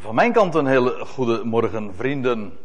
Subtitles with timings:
[0.00, 2.58] Van mijn kant een hele goede morgen, vrienden,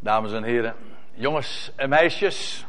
[0.00, 0.74] dames en heren,
[1.14, 2.66] jongens en meisjes.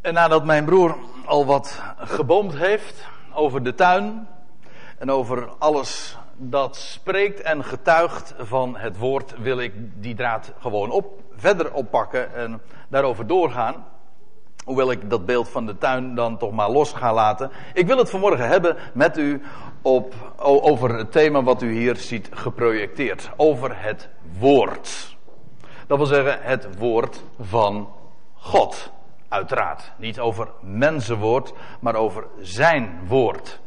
[0.00, 4.28] En nadat mijn broer al wat geboomd heeft over de tuin
[4.98, 9.72] en over alles dat spreekt en getuigt van het woord, wil ik
[10.02, 13.86] die draad gewoon op, verder oppakken en daarover doorgaan.
[14.68, 17.50] Hoewel ik dat beeld van de tuin dan toch maar los ga laten.
[17.74, 19.42] Ik wil het vanmorgen hebben met u
[19.82, 23.30] op, over het thema wat u hier ziet geprojecteerd.
[23.36, 24.08] Over het
[24.38, 25.16] woord.
[25.86, 27.88] Dat wil zeggen het woord van
[28.34, 28.92] God.
[29.28, 29.92] Uiteraard.
[29.96, 33.60] Niet over mensenwoord, maar over zijn woord.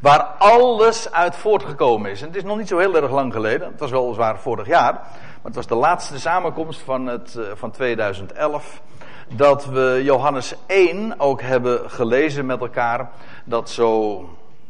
[0.00, 2.20] Waar alles uit voortgekomen is.
[2.20, 3.70] En het is nog niet zo heel erg lang geleden.
[3.70, 4.92] Het was weliswaar vorig jaar.
[4.92, 8.82] Maar het was de laatste samenkomst van, het, eh, van 2011
[9.28, 13.10] dat we Johannes 1 ook hebben gelezen met elkaar.
[13.44, 14.28] Dat zo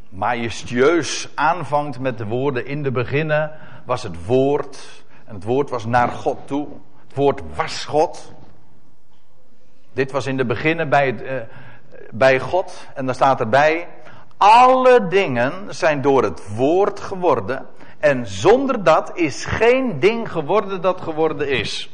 [0.09, 3.51] majestueus aanvangt met de woorden in de beginnen
[3.85, 5.05] was het woord.
[5.25, 6.69] En het woord was naar God toe.
[7.07, 8.33] Het woord was God.
[9.93, 11.33] Dit was in de beginnen bij, het, uh,
[12.11, 12.87] bij God.
[12.95, 13.89] En dan staat erbij.
[14.37, 17.67] Alle dingen zijn door het woord geworden.
[17.99, 21.91] En zonder dat is geen ding geworden dat geworden is.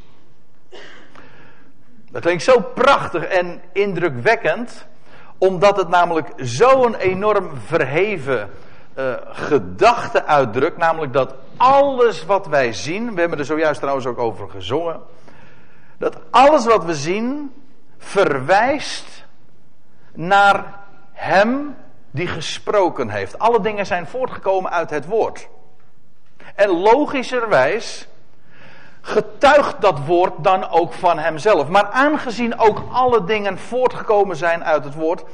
[2.10, 4.86] Dat klinkt zo prachtig en indrukwekkend,
[5.38, 8.50] omdat het namelijk zo'n enorm verheven
[8.98, 14.18] uh, gedachte uitdrukt, namelijk dat alles wat wij zien, we hebben er zojuist trouwens ook
[14.18, 15.00] over gezongen,
[15.98, 17.52] dat alles wat we zien
[17.98, 19.24] verwijst
[20.14, 20.74] naar
[21.12, 21.76] Hem
[22.10, 23.38] die gesproken heeft.
[23.38, 25.48] Alle dingen zijn voortgekomen uit het woord.
[26.54, 28.08] En logischerwijs
[29.08, 31.68] getuigt dat woord dan ook van hemzelf.
[31.68, 35.24] Maar aangezien ook alle dingen voortgekomen zijn uit het woord,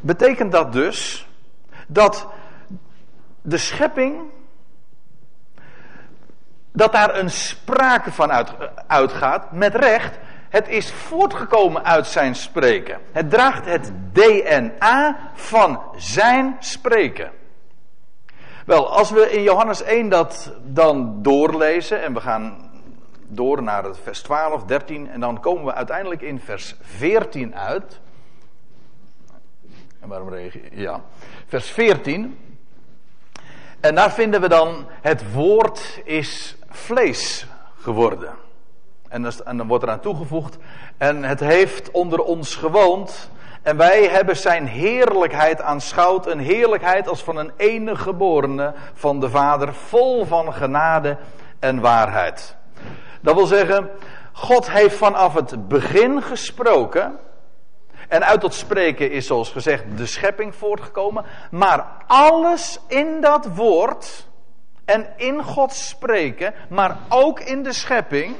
[0.00, 1.28] betekent dat dus
[1.86, 2.26] dat
[3.42, 4.20] de schepping,
[6.72, 8.52] dat daar een sprake van uit,
[8.86, 10.18] uitgaat, met recht.
[10.48, 12.98] Het is voortgekomen uit zijn spreken.
[13.12, 17.30] Het draagt het DNA van zijn spreken.
[18.66, 22.72] Wel, als we in Johannes 1 dat dan doorlezen, en we gaan
[23.34, 28.00] door naar het vers 12, 13 en dan komen we uiteindelijk in vers 14 uit.
[30.00, 31.00] En waarom reageer Ja,
[31.46, 32.38] vers 14.
[33.80, 37.46] En daar vinden we dan het woord is vlees
[37.78, 38.34] geworden.
[39.08, 39.22] En,
[39.56, 40.58] dan wordt eraan toegevoegd.
[40.96, 43.30] En het heeft onder ons gewoond.
[43.62, 46.26] En wij hebben zijn heerlijkheid aanschouwd.
[46.26, 49.74] Een heerlijkheid als van een enige geborene van de Vader.
[49.74, 51.16] Vol van genade
[51.58, 52.56] en waarheid.
[53.24, 53.90] Dat wil zeggen,
[54.32, 57.18] God heeft vanaf het begin gesproken.
[58.08, 61.24] En uit dat spreken is zoals gezegd de schepping voortgekomen.
[61.50, 64.26] Maar alles in dat woord
[64.84, 68.36] en in God spreken, maar ook in de schepping,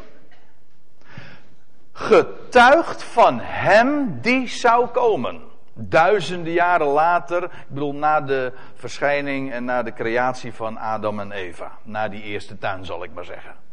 [1.92, 5.42] getuigt van Hem die zou komen.
[5.72, 11.32] Duizenden jaren later, ik bedoel na de verschijning en na de creatie van Adam en
[11.32, 11.70] Eva.
[11.82, 13.63] Na die eerste tuin zal ik maar zeggen.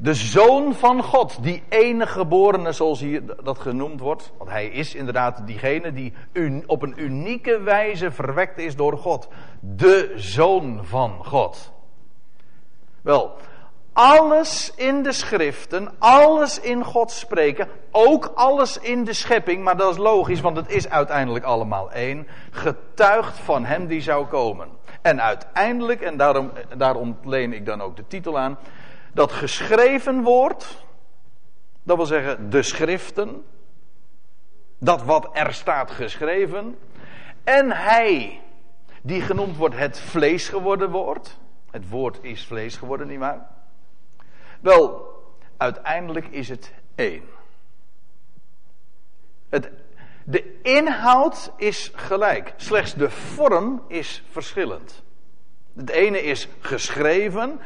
[0.00, 4.32] De zoon van God, die enige geborene zoals hier dat genoemd wordt.
[4.38, 6.12] Want hij is inderdaad diegene die
[6.66, 9.28] op een unieke wijze verwekt is door God.
[9.60, 11.72] De zoon van God.
[13.02, 13.36] Wel,
[13.92, 19.90] alles in de schriften, alles in God spreken, ook alles in de schepping, maar dat
[19.90, 24.68] is logisch, want het is uiteindelijk allemaal één, getuigt van hem die zou komen.
[25.02, 28.58] En uiteindelijk, en daarom, daar ontleen ik dan ook de titel aan,
[29.18, 30.84] dat geschreven woord,
[31.82, 33.44] dat wil zeggen de schriften,
[34.78, 36.78] dat wat er staat geschreven,
[37.44, 38.40] en hij,
[39.02, 41.38] die genoemd wordt het vlees geworden woord,
[41.70, 43.48] het woord is vlees geworden, nietwaar?
[44.60, 45.06] Wel,
[45.56, 47.22] uiteindelijk is het één.
[49.48, 49.70] Het,
[50.24, 55.02] de inhoud is gelijk, slechts de vorm is verschillend.
[55.76, 57.60] Het ene is geschreven,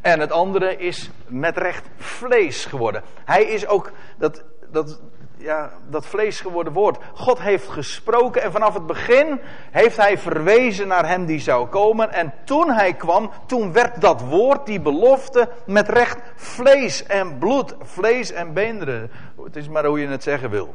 [0.00, 3.02] en het andere is met recht vlees geworden.
[3.24, 5.00] Hij is ook dat, dat,
[5.36, 6.98] ja, dat vlees geworden woord.
[7.14, 9.40] God heeft gesproken en vanaf het begin
[9.70, 12.12] heeft hij verwezen naar hem die zou komen.
[12.12, 17.74] En toen hij kwam, toen werd dat woord, die belofte, met recht vlees en bloed,
[17.82, 19.10] vlees en beenderen.
[19.44, 20.74] Het is maar hoe je het zeggen wil.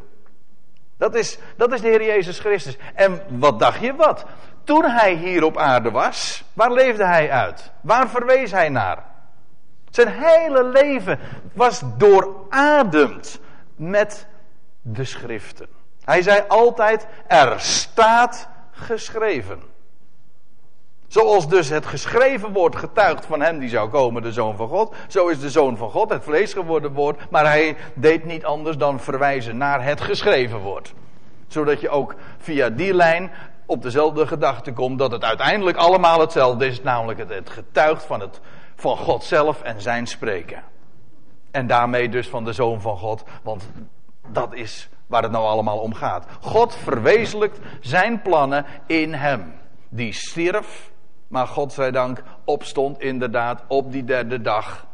[0.98, 2.78] Dat is, dat is de Heer Jezus Christus.
[2.94, 4.26] En wat dacht je wat?
[4.70, 7.72] Toen hij hier op aarde was, waar leefde hij uit?
[7.82, 9.04] Waar verwees hij naar?
[9.90, 11.20] Zijn hele leven
[11.54, 13.40] was doorademd
[13.76, 14.28] met
[14.82, 15.68] de schriften.
[16.04, 19.62] Hij zei altijd, er staat geschreven.
[21.08, 24.96] Zoals dus het geschreven woord getuigt van hem die zou komen, de Zoon van God.
[25.08, 27.30] Zo is de Zoon van God het vlees geworden woord.
[27.30, 30.94] Maar hij deed niet anders dan verwijzen naar het geschreven woord.
[31.48, 33.32] Zodat je ook via die lijn
[33.70, 36.82] op dezelfde gedachte komt dat het uiteindelijk allemaal hetzelfde is.
[36.82, 38.40] Namelijk het, getuigt van, het,
[38.76, 40.64] van God zelf en zijn spreken.
[41.52, 43.24] En daarmee dus van de Zoon van God.
[43.44, 43.70] Want
[44.28, 46.28] dat is waar het nou allemaal om gaat.
[46.42, 49.54] God verwezenlijkt zijn plannen in hem.
[49.90, 50.92] Die stierf
[51.30, 54.88] maar God zij dank opstond inderdaad op die derde dag.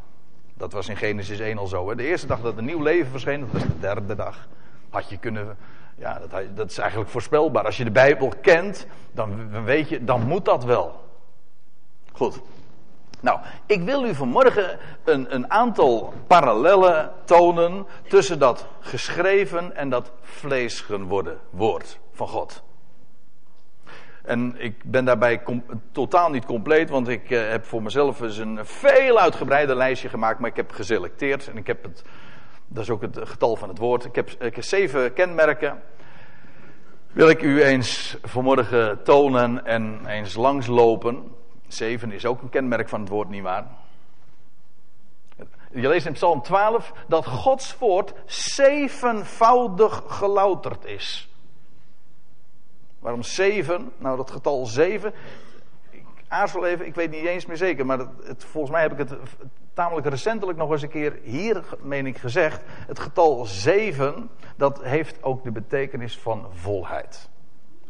[0.53, 1.89] Dat was in Genesis 1 al zo.
[1.89, 1.95] Hè?
[1.95, 4.47] De eerste dag dat een nieuw leven verscheen, dat was de derde dag.
[4.89, 5.57] Had je kunnen.
[5.95, 7.65] Ja, dat, dat is eigenlijk voorspelbaar.
[7.65, 11.03] Als je de Bijbel kent, dan weet je, dan moet dat wel.
[12.11, 12.41] Goed.
[13.19, 20.11] Nou, ik wil u vanmorgen een, een aantal parallellen tonen tussen dat geschreven en dat
[20.21, 22.63] vlees geworden woord van God.
[24.23, 25.41] En ik ben daarbij
[25.91, 30.39] totaal niet compleet, want ik uh, heb voor mezelf eens een veel uitgebreider lijstje gemaakt,
[30.39, 32.03] maar ik heb geselecteerd en ik heb het,
[32.67, 35.81] dat is ook het getal van het woord, ik heb, ik heb zeven kenmerken.
[37.11, 41.31] Wil ik u eens vanmorgen tonen en eens langslopen.
[41.67, 43.65] Zeven is ook een kenmerk van het woord, nietwaar?
[45.71, 51.29] Je leest in Psalm 12 dat Gods woord zevenvoudig gelouterd is.
[52.99, 53.91] Waarom zeven?
[53.97, 55.13] Nou, dat getal zeven.
[55.89, 57.85] Ik aarzel even, ik weet niet eens meer zeker.
[57.85, 59.15] Maar het, volgens mij heb ik het
[59.75, 62.61] tamelijk recentelijk nog eens een keer hier, meen ik, gezegd.
[62.65, 67.29] Het getal zeven, dat heeft ook de betekenis van volheid.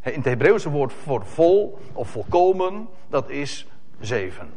[0.01, 3.67] In het Hebreeuwse woord voor vol of volkomen, dat is
[3.99, 4.53] zeven.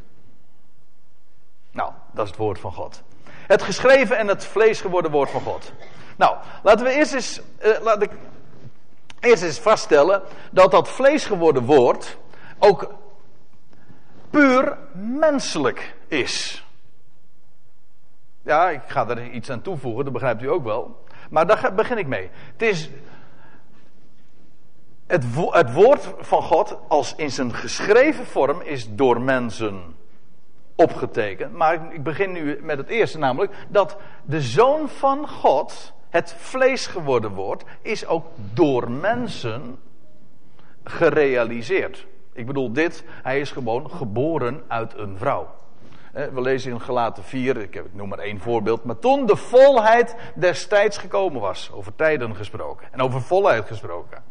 [1.70, 3.02] Nou, dat is het woord van God.
[3.46, 5.72] Het geschreven en het vlees geworden woord van God.
[6.16, 7.40] Nou, laten we eerst eens.
[7.62, 8.10] Uh, laat ik
[9.20, 12.19] eerst eens vaststellen dat dat vlees geworden woord
[12.58, 12.94] ook
[14.31, 16.62] puur menselijk is.
[18.48, 21.04] Ja, ik ga er iets aan toevoegen, dat begrijpt u ook wel.
[21.30, 22.30] Maar daar begin ik mee.
[22.52, 22.90] Het is
[25.06, 29.96] het, het woord van God, als in zijn geschreven vorm, is door mensen
[30.74, 31.52] opgetekend.
[31.52, 36.86] Maar ik begin nu met het eerste, namelijk dat de zoon van God het vlees
[36.86, 39.78] geworden woord is ook door mensen
[40.84, 42.06] gerealiseerd.
[42.32, 45.56] Ik bedoel dit, hij is gewoon geboren uit een vrouw.
[46.19, 48.85] We lezen in Gelaten 4, ik noem maar één voorbeeld.
[48.85, 54.23] Maar toen de volheid des tijds gekomen was, over tijden gesproken en over volheid gesproken.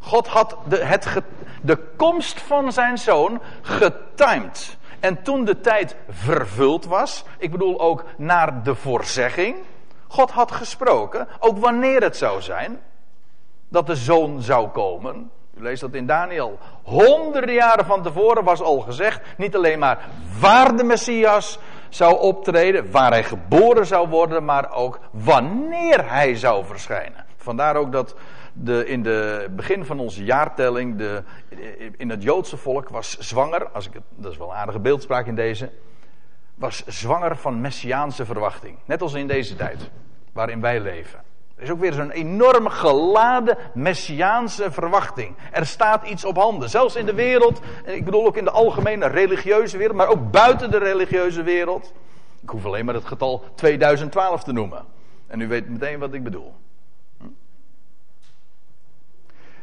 [0.00, 1.22] God had de, het,
[1.62, 4.76] de komst van zijn zoon getimed.
[5.00, 9.56] En toen de tijd vervuld was, ik bedoel ook naar de voorzegging,
[10.06, 12.80] God had gesproken, ook wanneer het zou zijn,
[13.68, 15.30] dat de zoon zou komen.
[15.58, 16.58] U leest dat in Daniel.
[16.82, 20.08] Honderden jaren van tevoren was al gezegd, niet alleen maar
[20.40, 21.58] waar de Messias
[21.88, 27.24] zou optreden, waar hij geboren zou worden, maar ook wanneer hij zou verschijnen.
[27.36, 28.14] Vandaar ook dat
[28.52, 31.22] de, in het begin van onze jaartelling, de,
[31.96, 35.34] in het Joodse volk was zwanger, als ik dat is wel een aardige beeldspraak in
[35.34, 35.70] deze,
[36.54, 38.78] was zwanger van messiaanse verwachting.
[38.84, 39.90] Net als in deze tijd,
[40.32, 41.20] waarin wij leven.
[41.62, 45.36] Is ook weer zo'n enorm geladen messiaanse verwachting.
[45.50, 46.70] Er staat iets op handen.
[46.70, 50.70] Zelfs in de wereld, ik bedoel ook in de algemene religieuze wereld, maar ook buiten
[50.70, 51.92] de religieuze wereld.
[52.42, 54.84] Ik hoef alleen maar het getal 2012 te noemen.
[55.26, 56.54] En u weet meteen wat ik bedoel.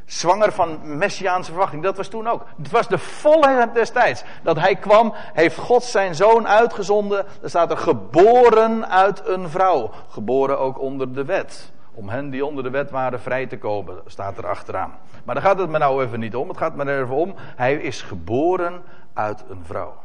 [0.05, 1.83] Zwanger van messiaanse verwachting.
[1.83, 2.45] Dat was toen ook.
[2.57, 4.23] Het was de volheid destijds.
[4.43, 7.25] Dat hij kwam, heeft God zijn zoon uitgezonden.
[7.41, 9.91] Er staat er geboren uit een vrouw.
[10.09, 11.71] Geboren ook onder de wet.
[11.99, 14.99] Om hen die onder de wet waren vrij te komen, staat er achteraan.
[15.25, 16.47] Maar daar gaat het me nou even niet om.
[16.47, 17.33] Het gaat me er even om.
[17.37, 20.03] Hij is geboren uit een vrouw.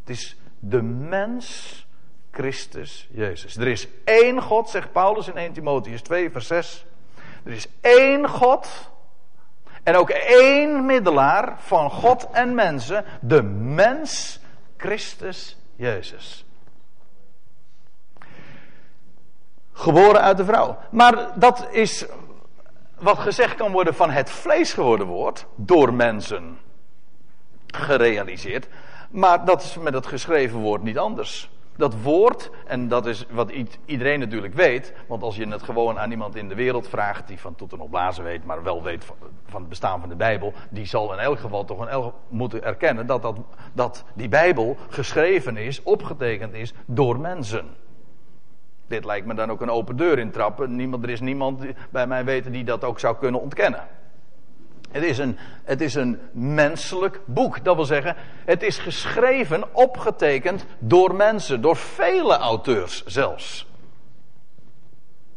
[0.00, 1.86] Het is de mens
[2.30, 3.56] Christus Jezus.
[3.56, 6.86] Er is één God, zegt Paulus in 1 Timotheus 2, vers 6.
[7.44, 8.90] Er is één God
[9.82, 14.40] en ook één middelaar van God en mensen, de mens
[14.76, 16.44] Christus Jezus.
[19.82, 20.78] Geboren uit de vrouw.
[20.90, 22.06] Maar dat is
[22.98, 26.58] wat gezegd kan worden van het vlees geworden woord, door mensen
[27.66, 28.68] gerealiseerd.
[29.10, 33.52] Maar dat is met het geschreven woord niet anders dat woord, en dat is wat
[33.84, 37.40] iedereen natuurlijk weet, want als je het gewoon aan iemand in de wereld vraagt, die
[37.40, 39.04] van toeten op blazen weet, maar wel weet
[39.44, 43.06] van, het bestaan van de Bijbel, die zal in elk geval toch elk moeten erkennen
[43.06, 43.36] dat, dat,
[43.72, 47.68] dat die Bijbel geschreven is, opgetekend is door mensen.
[48.92, 50.76] Dit lijkt me dan ook een open deur intrappen.
[50.76, 53.88] Niemand, er is niemand bij mij weten die dat ook zou kunnen ontkennen.
[54.90, 57.64] Het is, een, het is een menselijk boek.
[57.64, 63.66] Dat wil zeggen, het is geschreven, opgetekend door mensen, door vele auteurs zelfs.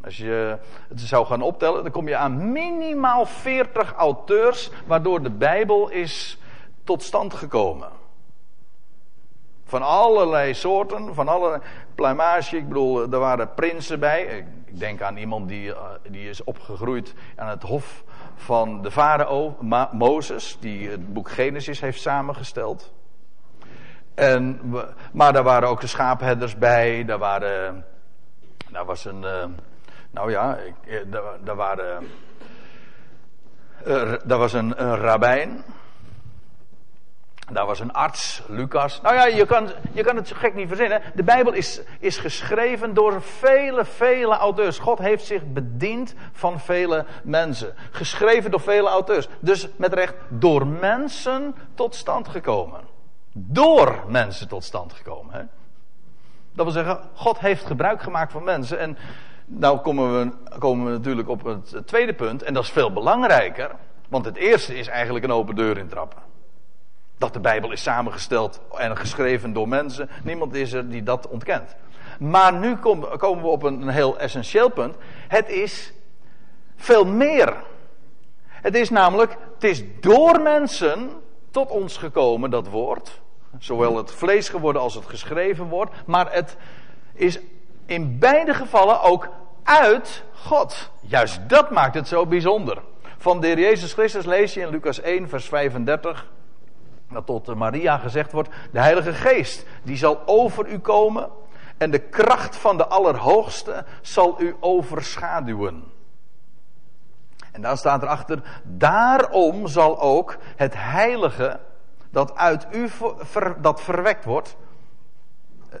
[0.04, 0.58] Als je
[0.88, 6.38] het zou gaan optellen, dan kom je aan minimaal 40 auteurs waardoor de Bijbel is
[6.84, 7.88] tot stand gekomen.
[9.68, 11.60] Van allerlei soorten, van allerlei
[11.94, 12.56] pluimage.
[12.56, 14.22] Ik bedoel, er waren prinsen bij.
[14.22, 18.04] Ik denk aan iemand die, eh, die is opgegroeid aan het hof
[18.34, 19.56] van de farao,
[19.92, 22.92] Mozes, die het boek Genesis heeft samengesteld.
[24.14, 24.60] En,
[25.12, 27.84] maar daar waren ook de schaapherders bij, daar, waren,
[28.70, 29.44] daar was een, eh,
[30.10, 32.08] nou ja, eh, daar, daar waren,
[34.24, 35.64] daar was een, een rabbijn.
[37.52, 39.00] Daar was een arts, Lucas.
[39.00, 41.02] Nou ja, je kan, je kan het zo gek niet verzinnen.
[41.14, 44.78] De Bijbel is, is geschreven door vele, vele auteurs.
[44.78, 47.74] God heeft zich bediend van vele mensen.
[47.90, 49.28] Geschreven door vele auteurs.
[49.40, 52.80] Dus met recht door mensen tot stand gekomen.
[53.32, 55.34] Door mensen tot stand gekomen.
[55.34, 55.42] Hè?
[56.52, 58.78] Dat wil zeggen, God heeft gebruik gemaakt van mensen.
[58.78, 58.98] En
[59.44, 62.42] nou komen we, komen we natuurlijk op het tweede punt.
[62.42, 63.70] En dat is veel belangrijker.
[64.08, 66.26] Want het eerste is eigenlijk een open deur intrappen.
[67.18, 70.08] Dat de Bijbel is samengesteld en geschreven door mensen.
[70.24, 71.76] Niemand is er die dat ontkent.
[72.18, 74.96] Maar nu komen we op een heel essentieel punt.
[75.28, 75.92] Het is
[76.76, 77.54] veel meer.
[78.46, 81.10] Het is namelijk, het is door mensen
[81.50, 83.20] tot ons gekomen, dat woord.
[83.58, 85.94] Zowel het vlees geworden als het geschreven wordt.
[86.06, 86.56] Maar het
[87.14, 87.38] is
[87.86, 89.28] in beide gevallen ook
[89.62, 90.90] uit God.
[91.00, 92.82] Juist dat maakt het zo bijzonder.
[93.18, 96.26] Van de heer Jezus Christus lees je in Lucas 1, vers 35
[97.08, 101.28] dat tot Maria gezegd wordt: De Heilige Geest, die zal over u komen.
[101.76, 105.84] En de kracht van de Allerhoogste zal u overschaduwen.
[107.52, 111.60] En dan staat erachter: Daarom zal ook het Heilige
[112.10, 112.90] dat uit u
[113.58, 114.56] dat verwekt wordt.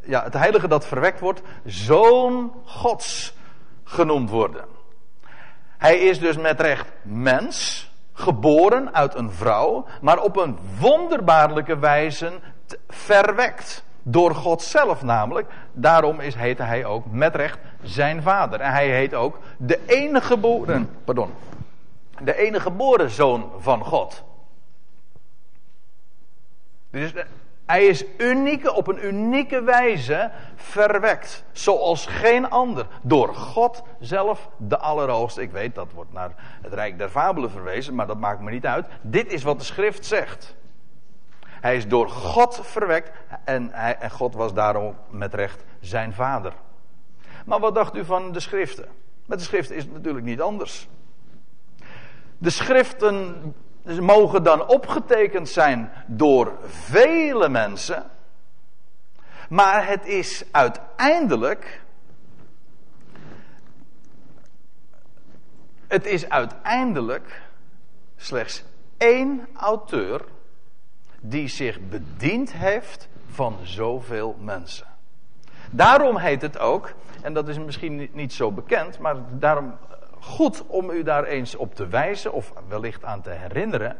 [0.02, 3.34] Ja, het Heilige dat verwekt wordt, zoon Gods
[3.84, 4.64] genoemd worden.
[5.78, 12.32] Hij is dus met recht mens geboren uit een vrouw, maar op een wonderbaarlijke wijze
[12.88, 13.84] verwekt.
[14.02, 15.48] Door God zelf namelijk.
[15.72, 18.60] Daarom is, heette hij ook met recht zijn vader.
[18.60, 21.30] En hij heet ook de enige geboren, pardon,
[22.20, 24.24] de enige geboren zoon van God.
[26.90, 27.12] Dus
[27.66, 31.44] hij is unieke, op een unieke wijze verwekt.
[31.52, 32.86] Zoals geen ander.
[33.02, 35.42] Door God zelf, de Allerhoogste.
[35.42, 36.30] Ik weet, dat wordt naar
[36.62, 38.86] het Rijk der Fabelen verwezen, maar dat maakt me niet uit.
[39.00, 40.56] Dit is wat de schrift zegt.
[41.46, 43.10] Hij is door God verwekt
[43.44, 46.52] en, hij, en God was daarom met recht zijn vader.
[47.46, 48.88] Maar wat dacht u van de schriften?
[49.26, 50.88] Met de schriften is het natuurlijk niet anders.
[52.38, 53.54] De schriften
[53.86, 58.10] ze mogen dan opgetekend zijn door vele mensen.
[59.48, 61.84] Maar het is uiteindelijk.
[65.86, 67.42] Het is uiteindelijk
[68.16, 68.64] slechts
[68.96, 70.24] één auteur
[71.20, 74.86] die zich bediend heeft van zoveel mensen.
[75.70, 79.74] Daarom heet het ook, en dat is misschien niet zo bekend, maar daarom
[80.26, 83.96] goed om u daar eens op te wijzen, of wellicht aan te herinneren.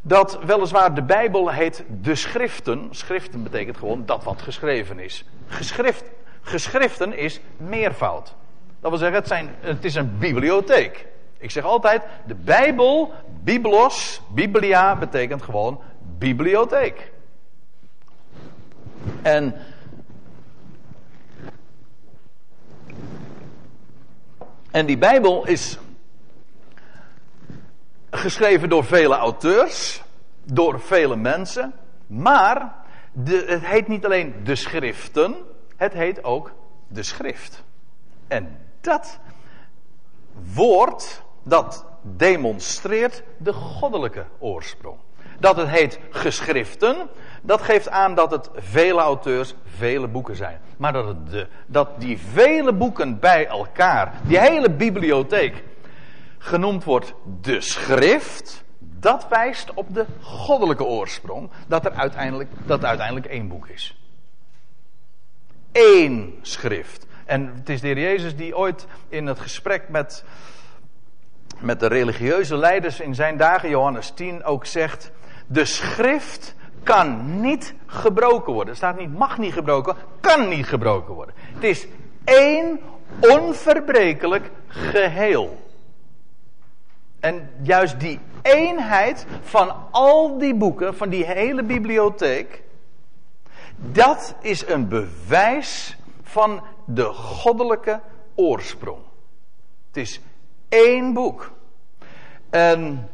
[0.00, 2.88] Dat weliswaar de Bijbel heet de schriften.
[2.90, 5.24] Schriften betekent gewoon dat wat geschreven is.
[5.46, 6.04] Geschrift,
[6.40, 8.34] geschriften is meervoud.
[8.80, 11.06] Dat wil zeggen, het, zijn, het is een bibliotheek.
[11.38, 15.80] Ik zeg altijd, de Bijbel, Biblos, Biblia, betekent gewoon
[16.18, 17.12] bibliotheek.
[19.22, 19.54] En
[24.70, 25.78] En die Bijbel is
[28.10, 30.02] geschreven door vele auteurs,
[30.44, 31.72] door vele mensen,
[32.06, 32.74] maar
[33.12, 35.36] de, het heet niet alleen de schriften,
[35.76, 36.52] het heet ook
[36.88, 37.64] de schrift.
[38.28, 39.18] En dat
[40.54, 44.98] woord, dat demonstreert de goddelijke oorsprong.
[45.40, 47.08] Dat het heet geschriften,
[47.42, 50.60] dat geeft aan dat het vele auteurs, vele boeken zijn.
[50.78, 55.64] Maar dat, het dat die vele boeken bij elkaar, die hele bibliotheek,
[56.38, 63.26] genoemd wordt de schrift, dat wijst op de goddelijke oorsprong, dat er uiteindelijk, dat uiteindelijk
[63.26, 64.00] één boek is.
[65.72, 67.06] Eén schrift.
[67.24, 70.24] En het is de heer Jezus die ooit in het gesprek met,
[71.58, 75.10] met de religieuze leiders in zijn dagen, Johannes 10, ook zegt:
[75.46, 76.54] De schrift
[76.88, 78.70] kan niet gebroken worden.
[78.70, 81.34] Er staat niet mag niet gebroken, kan niet gebroken worden.
[81.38, 81.86] Het is
[82.24, 82.80] één
[83.20, 85.56] onverbrekelijk geheel.
[87.20, 92.62] En juist die eenheid van al die boeken, van die hele bibliotheek.
[93.76, 98.00] Dat is een bewijs van de goddelijke
[98.34, 99.02] oorsprong.
[99.86, 100.20] Het is
[100.68, 101.52] één boek.
[102.50, 103.10] En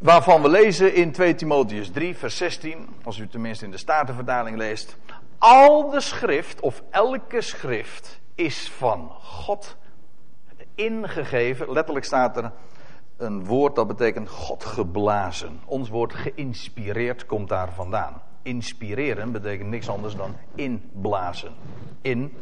[0.00, 4.56] waarvan we lezen in 2 Timotheus 3, vers 16, als u tenminste in de Statenvertaling
[4.56, 4.96] leest.
[5.38, 9.76] Al de schrift, of elke schrift, is van God
[10.74, 11.72] ingegeven.
[11.72, 12.52] Letterlijk staat er
[13.16, 15.60] een woord dat betekent God geblazen.
[15.64, 18.22] Ons woord geïnspireerd komt daar vandaan.
[18.42, 21.54] Inspireren betekent niks anders dan inblazen.
[22.00, 22.36] In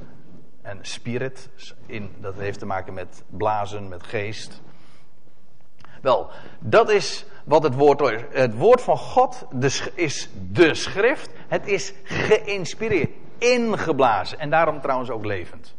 [0.63, 1.51] en spirit,
[1.87, 4.63] in, dat heeft te maken met blazen, met geest.
[6.01, 8.25] Wel, dat is wat het woord.
[8.31, 9.47] Het woord van God
[9.95, 11.31] is de schrift.
[11.49, 15.77] Het is geïnspireerd, ingeblazen en daarom trouwens ook levend.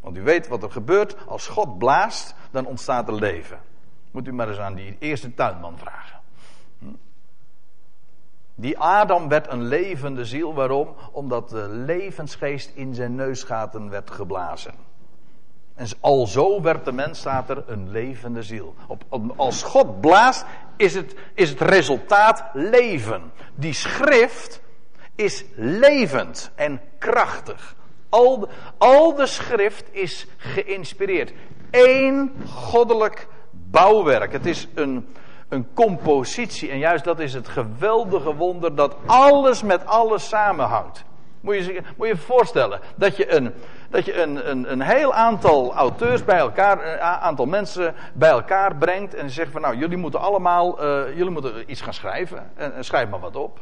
[0.00, 3.58] Want u weet wat er gebeurt als God blaast, dan ontstaat er leven.
[4.10, 6.20] Moet u maar eens aan die eerste tuinman vragen.
[6.78, 6.86] Hm?
[8.54, 10.54] Die Adam werd een levende ziel.
[10.54, 10.94] Waarom?
[11.12, 14.74] Omdat de levensgeest in zijn neusgaten werd geblazen.
[15.74, 18.74] En alzo werd de mens, staat er, een levende ziel.
[18.86, 20.44] Op, als God blaast,
[20.76, 23.32] is het, is het resultaat leven.
[23.54, 24.60] Die schrift
[25.14, 27.74] is levend en krachtig.
[28.08, 31.32] Al de, al de schrift is geïnspireerd.
[31.70, 34.32] Eén goddelijk bouwwerk.
[34.32, 35.06] Het is een,
[35.48, 36.70] een compositie.
[36.70, 41.04] En juist dat is het geweldige wonder dat alles met alles samenhangt.
[41.40, 43.54] Moet je moet je voorstellen dat je, een,
[43.94, 48.76] dat je een, een, een heel aantal auteurs bij elkaar, een aantal mensen bij elkaar
[48.76, 52.74] brengt en zegt van nou, jullie moeten allemaal, uh, jullie moeten iets gaan schrijven en,
[52.74, 53.60] en schrijf maar wat op.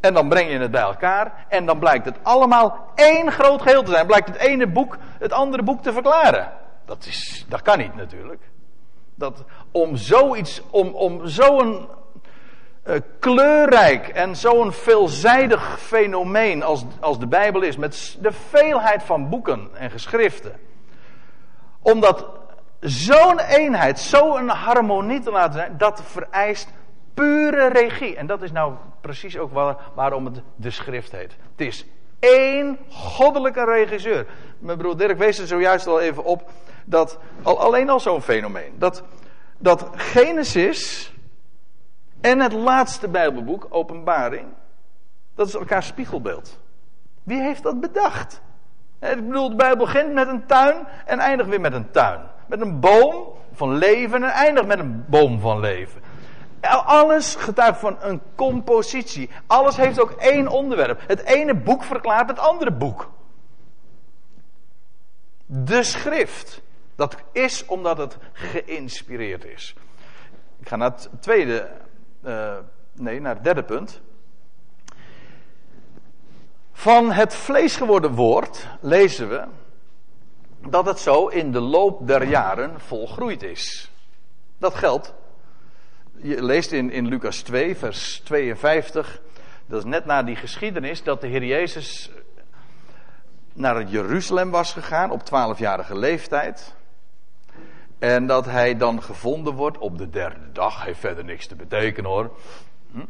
[0.00, 3.82] En dan breng je het bij elkaar en dan blijkt het allemaal één groot geheel
[3.82, 4.06] te zijn.
[4.06, 6.52] Blijkt het ene boek het andere boek te verklaren.
[6.84, 8.42] Dat, is, dat kan niet natuurlijk.
[9.14, 11.88] Dat, om zoiets, om, om zo'n
[13.18, 19.68] kleurrijk en zo'n veelzijdig fenomeen als, als de Bijbel is, met de veelheid van boeken
[19.74, 20.60] en geschriften,
[21.82, 22.26] omdat
[22.80, 26.72] zo'n eenheid, zo'n harmonie te laten zijn, dat vereist
[27.14, 28.16] pure regie.
[28.16, 31.36] En dat is nou precies ook waar, waarom het de schrift heet.
[31.56, 31.86] Het is
[32.18, 34.26] één goddelijke regisseur.
[34.58, 36.50] Mijn broer Dirk wees er zojuist al even op
[36.84, 38.72] dat al, alleen al zo'n fenomeen.
[38.78, 39.02] Dat,
[39.58, 41.12] dat Genesis
[42.20, 44.46] en het laatste Bijbelboek, Openbaring,
[45.34, 46.58] dat is elkaar spiegelbeeld.
[47.22, 48.40] Wie heeft dat bedacht?
[49.00, 52.20] Ik bedoel, de Bijbel begint met een tuin en eindigt weer met een tuin.
[52.46, 56.00] Met een boom van leven en eindigt met een boom van leven.
[56.84, 59.30] Alles getuigt van een compositie.
[59.46, 61.00] Alles heeft ook één onderwerp.
[61.06, 63.10] Het ene boek verklaart het andere boek.
[65.46, 66.62] De schrift.
[66.96, 69.74] Dat is omdat het geïnspireerd is.
[70.60, 71.70] Ik ga naar het tweede,
[72.24, 72.56] uh,
[72.92, 74.00] nee, naar het derde punt.
[76.72, 79.44] Van het vlees geworden woord lezen we
[80.68, 83.90] dat het zo in de loop der jaren volgroeid is.
[84.58, 85.14] Dat geldt
[86.22, 89.20] je leest in, in Lucas 2, vers 52.
[89.66, 92.10] Dat is net na die geschiedenis dat de Heer Jezus
[93.52, 96.74] naar Jeruzalem was gegaan op 12-jarige leeftijd.
[97.98, 100.84] En dat hij dan gevonden wordt op de derde dag.
[100.84, 102.30] Heeft verder niks te betekenen hoor.
[102.92, 103.00] Hm?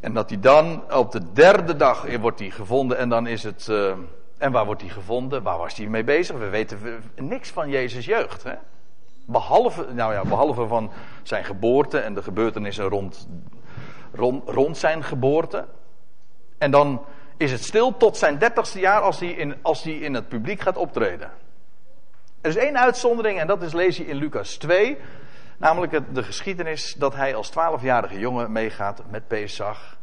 [0.00, 3.66] En dat hij dan op de derde dag wordt hij gevonden en dan is het.
[3.70, 3.92] Uh,
[4.38, 5.42] en waar wordt hij gevonden?
[5.42, 6.36] Waar was hij mee bezig?
[6.36, 8.42] We weten niks van Jezus' jeugd.
[8.42, 8.54] Hè?
[9.24, 10.90] Behalve, nou ja, behalve van
[11.22, 13.28] zijn geboorte en de gebeurtenissen rond,
[14.12, 15.64] rond, rond zijn geboorte.
[16.58, 17.04] En dan
[17.36, 20.60] is het stil tot zijn dertigste jaar als hij, in, als hij in het publiek
[20.60, 21.30] gaat optreden.
[22.42, 24.98] Er is één uitzondering en dat is lees je in Lucas 2.
[25.56, 29.96] Namelijk de geschiedenis dat hij als twaalfjarige jongen meegaat met Pesach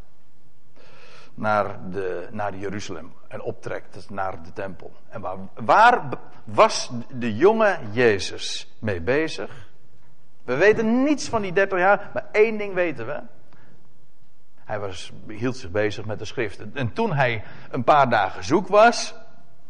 [1.33, 4.93] naar, de, naar Jeruzalem en optrekt naar de tempel.
[5.09, 6.09] En waar, waar
[6.43, 9.67] was de jonge Jezus mee bezig?
[10.43, 13.19] We weten niets van die 30 jaar, maar één ding weten we.
[14.63, 16.71] Hij was, hield zich bezig met de schriften.
[16.73, 19.15] En toen hij een paar dagen zoek was,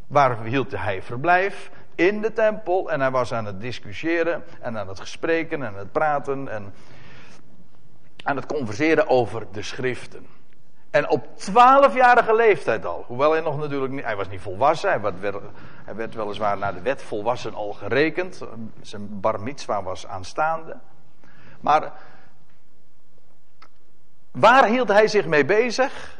[0.07, 1.71] waar hield hij verblijf?
[1.99, 2.91] In de tempel.
[2.91, 6.73] En hij was aan het discussiëren en aan het gespreken en het praten en
[8.23, 10.27] aan het converseren over de schriften.
[10.89, 13.03] En op twaalfjarige leeftijd al.
[13.07, 14.03] Hoewel hij nog natuurlijk niet.
[14.03, 14.89] Hij was niet volwassen.
[14.89, 15.35] Hij werd,
[15.85, 18.41] hij werd weliswaar naar de wet volwassen al gerekend.
[18.81, 20.77] Zijn bar mitzwa was aanstaande.
[21.59, 21.91] Maar.
[24.31, 26.19] Waar hield hij zich mee bezig?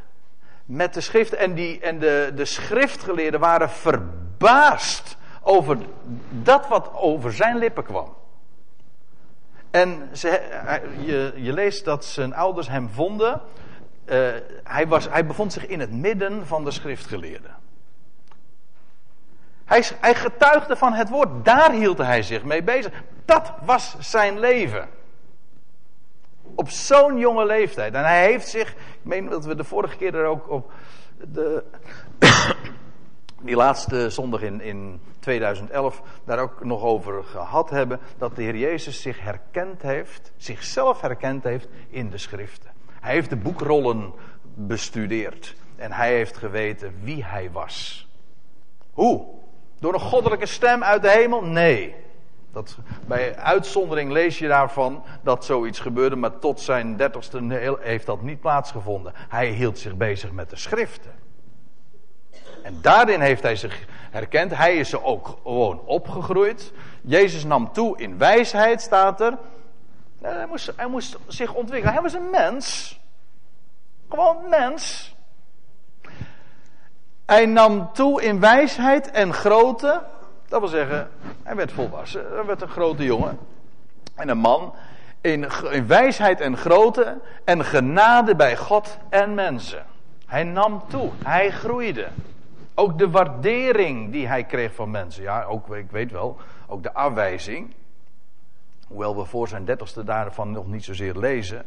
[0.65, 1.33] Met de schrift.
[1.33, 5.17] En, die, en de, de schriftgeleerden waren verbaasd
[5.49, 5.77] over
[6.29, 8.15] dat wat over zijn lippen kwam.
[9.71, 10.27] En ze,
[11.05, 13.41] je, je, leest dat zijn ouders hem vonden.
[14.05, 14.29] Uh,
[14.63, 17.55] hij, was, hij bevond zich in het midden van de schriftgeleerden.
[19.65, 22.91] Hij, hij getuigde van het woord, daar hield hij zich mee bezig.
[23.25, 24.89] Dat was zijn leven.
[26.55, 27.93] Op zo'n jonge leeftijd.
[27.93, 30.71] En hij heeft zich, ik meen dat we de vorige keer er ook op
[31.33, 31.63] de,
[33.41, 37.99] die laatste zondag in, in 2011 daar ook nog over gehad hebben.
[38.17, 42.71] Dat de Heer Jezus zich herkend heeft, zichzelf herkend heeft in de schriften.
[42.99, 44.13] Hij heeft de boekrollen
[44.55, 45.55] bestudeerd.
[45.75, 48.07] En hij heeft geweten wie hij was.
[48.93, 49.27] Hoe?
[49.79, 51.41] Door een goddelijke stem uit de hemel?
[51.41, 51.95] Nee.
[52.51, 58.21] Dat, bij uitzondering lees je daarvan dat zoiets gebeurde, maar tot zijn dertigste heeft dat
[58.21, 59.13] niet plaatsgevonden.
[59.15, 61.11] Hij hield zich bezig met de schriften.
[62.63, 64.55] En daarin heeft hij zich herkend.
[64.55, 66.71] Hij is er ook gewoon opgegroeid.
[67.01, 69.37] Jezus nam toe in wijsheid, staat er.
[70.21, 71.93] Hij moest, hij moest zich ontwikkelen.
[71.93, 72.99] Hij was een mens.
[74.09, 75.15] Gewoon mens.
[77.25, 80.01] Hij nam toe in wijsheid en grootte.
[80.47, 81.09] Dat wil zeggen,
[81.43, 82.25] hij werd volwassen.
[82.33, 83.39] Hij werd een grote jongen.
[84.15, 84.73] En een man.
[85.21, 87.17] In, in wijsheid en grootte.
[87.43, 89.85] En genade bij God en mensen.
[90.25, 91.09] Hij nam toe.
[91.23, 92.07] Hij groeide.
[92.79, 95.23] Ook de waardering die hij kreeg van mensen.
[95.23, 96.37] Ja, ook, ik weet wel.
[96.67, 97.73] Ook de afwijzing.
[98.87, 101.65] Hoewel we voor zijn dertigste daarvan nog niet zozeer lezen.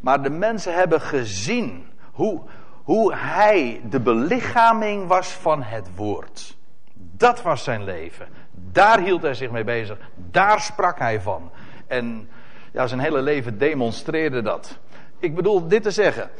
[0.00, 2.40] Maar de mensen hebben gezien hoe,
[2.82, 6.56] hoe hij de belichaming was van het woord.
[6.94, 8.28] Dat was zijn leven.
[8.52, 9.98] Daar hield hij zich mee bezig.
[10.14, 11.50] Daar sprak hij van.
[11.86, 12.28] En
[12.72, 14.78] ja, zijn hele leven demonstreerde dat.
[15.18, 16.30] Ik bedoel dit te zeggen.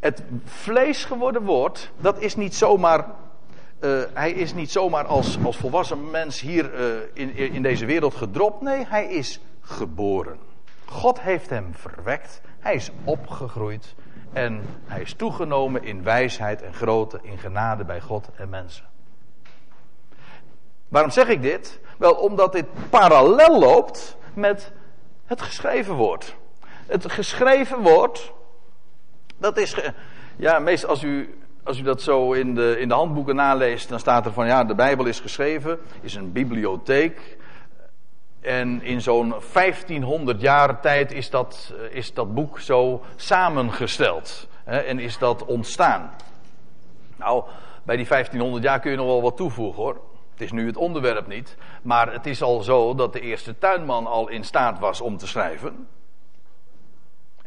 [0.00, 3.06] Het vlees geworden woord, dat is niet zomaar.
[3.80, 8.14] Uh, hij is niet zomaar als, als volwassen mens hier uh, in, in deze wereld
[8.14, 8.62] gedropt.
[8.62, 10.38] Nee, hij is geboren.
[10.84, 12.40] God heeft hem verwekt.
[12.58, 13.94] Hij is opgegroeid.
[14.32, 18.84] En hij is toegenomen in wijsheid en grootte, in genade bij God en mensen.
[20.88, 21.80] Waarom zeg ik dit?
[21.98, 24.72] Wel, omdat dit parallel loopt met
[25.24, 26.36] het geschreven woord.
[26.86, 28.32] Het geschreven woord,
[29.40, 29.76] dat is.
[30.36, 33.98] Ja, meestal als u, als u dat zo in de, in de handboeken naleest, dan
[33.98, 37.38] staat er van ja, de Bijbel is geschreven, is een bibliotheek.
[38.40, 44.48] En in zo'n 1500 jaar tijd is dat, is dat boek zo samengesteld.
[44.64, 46.10] Hè, en is dat ontstaan.
[47.16, 47.44] Nou,
[47.82, 50.00] bij die 1500 jaar kun je nog wel wat toevoegen hoor.
[50.32, 51.56] Het is nu het onderwerp niet.
[51.82, 55.26] Maar het is al zo dat de eerste tuinman al in staat was om te
[55.26, 55.86] schrijven.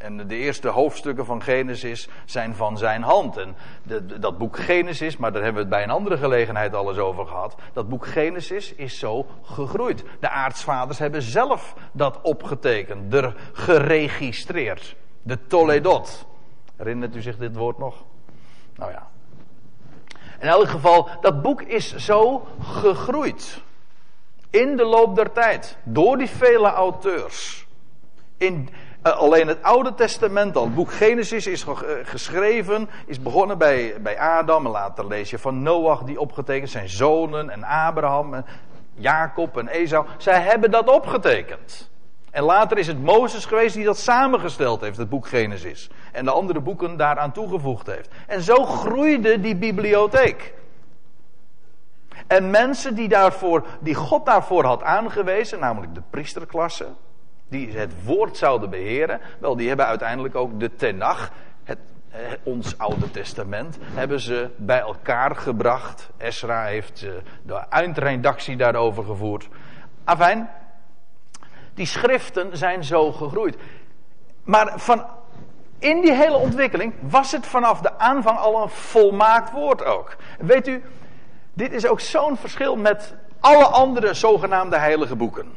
[0.03, 3.37] En de eerste hoofdstukken van Genesis zijn van zijn hand.
[3.37, 6.89] En de, dat boek Genesis, maar daar hebben we het bij een andere gelegenheid al
[6.89, 7.55] eens over gehad.
[7.73, 10.03] Dat boek Genesis is zo gegroeid.
[10.19, 14.95] De aartsvaders hebben zelf dat opgetekend, er geregistreerd.
[15.21, 16.27] De Toledot.
[16.75, 18.03] Herinnert u zich dit woord nog?
[18.75, 19.07] Nou ja.
[20.39, 23.61] In elk geval, dat boek is zo gegroeid.
[24.49, 25.77] In de loop der tijd.
[25.83, 27.67] Door die vele auteurs.
[28.37, 28.69] In,
[29.03, 34.19] alleen het Oude Testament al, het boek Genesis is uh, geschreven, is begonnen bij, bij
[34.19, 34.65] Adam.
[34.65, 38.45] En later lees je van Noach die opgetekend, zijn zonen en Abraham en
[38.93, 40.05] Jacob en Esau.
[40.17, 41.91] Zij hebben dat opgetekend.
[42.31, 45.89] En later is het Mozes geweest die dat samengesteld heeft, het boek Genesis.
[46.11, 48.09] En de andere boeken daaraan toegevoegd heeft.
[48.27, 50.53] En zo groeide die bibliotheek.
[52.27, 56.87] En mensen die, daarvoor, die God daarvoor had aangewezen, namelijk de priesterklasse,
[57.49, 61.31] die het woord zouden beheren, wel, die hebben uiteindelijk ook de Tenach,
[61.63, 61.79] het,
[62.43, 66.09] ons Oude Testament, hebben ze bij elkaar gebracht.
[66.17, 67.05] Esra heeft
[67.43, 69.47] de eindredactie daarover gevoerd.
[70.03, 70.49] Afijn,
[71.73, 73.57] die schriften zijn zo gegroeid.
[74.43, 75.05] Maar van,
[75.79, 80.15] in die hele ontwikkeling was het vanaf de aanvang al een volmaakt woord ook.
[80.39, 80.83] Weet u,
[81.53, 85.51] dit is ook zo'n verschil met alle andere zogenaamde heilige boeken.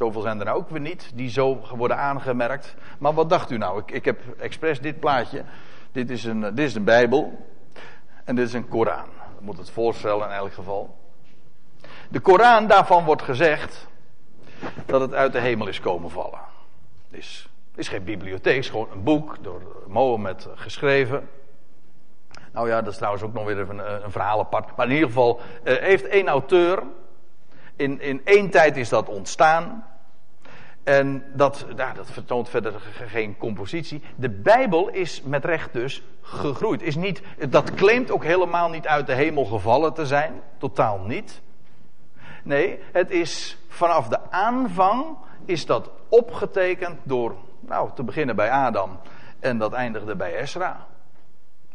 [0.00, 2.74] Zoveel zijn er nou ook weer niet die zo worden aangemerkt.
[2.98, 3.80] Maar wat dacht u nou?
[3.80, 5.44] Ik, ik heb expres dit plaatje.
[5.92, 7.46] Dit is, een, dit is een Bijbel.
[8.24, 9.08] En dit is een Koran.
[9.34, 10.96] Dat moet het voorstellen in elk geval.
[12.08, 13.88] De Koran, daarvan wordt gezegd
[14.86, 16.40] dat het uit de hemel is komen vallen.
[17.10, 21.28] Het is, is geen bibliotheek, is gewoon een boek door Mohammed geschreven.
[22.52, 24.76] Nou ja, dat is trouwens ook nog weer een, een verhaal apart.
[24.76, 26.82] Maar in ieder geval heeft één auteur.
[27.76, 29.89] In, in één tijd is dat ontstaan.
[30.90, 32.72] En dat, nou, dat vertoont verder
[33.06, 34.02] geen compositie.
[34.16, 36.82] De Bijbel is met recht dus gegroeid.
[36.82, 40.32] Is niet, dat claimt ook helemaal niet uit de hemel gevallen te zijn.
[40.58, 41.40] Totaal niet.
[42.42, 45.04] Nee, het is vanaf de aanvang
[45.44, 48.98] is dat opgetekend door, nou, te beginnen bij Adam
[49.40, 50.86] en dat eindigde bij Esra.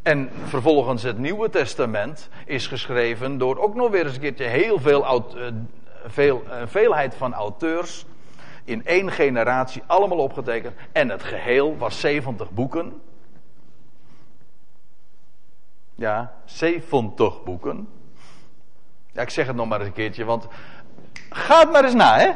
[0.02, 4.80] En vervolgens het Nieuwe Testament is geschreven door ook nog weer eens een keertje heel
[4.80, 5.48] veel, uh,
[6.06, 8.06] veel uh, veelheid van auteurs.
[8.66, 10.76] In één generatie, allemaal opgetekend.
[10.92, 13.02] En het geheel was 70 boeken.
[15.96, 17.88] Ja, 70 boeken.
[19.12, 20.48] Ja, ik zeg het nog maar eens een keertje, want.
[21.30, 22.32] Ga het maar eens na, hè?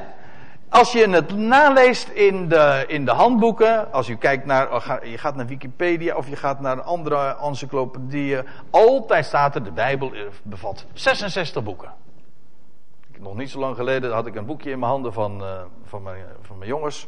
[0.70, 5.18] Als je het naleest in de, in de handboeken, als u kijkt naar, oh, je
[5.18, 10.12] gaat naar Wikipedia of je gaat naar andere encyclopedieën, altijd staat er, de Bijbel
[10.44, 11.94] bevat 66 boeken.
[13.20, 16.04] Nog niet zo lang geleden had ik een boekje in mijn handen van, uh, van,
[16.04, 17.08] mijn, van mijn jongens,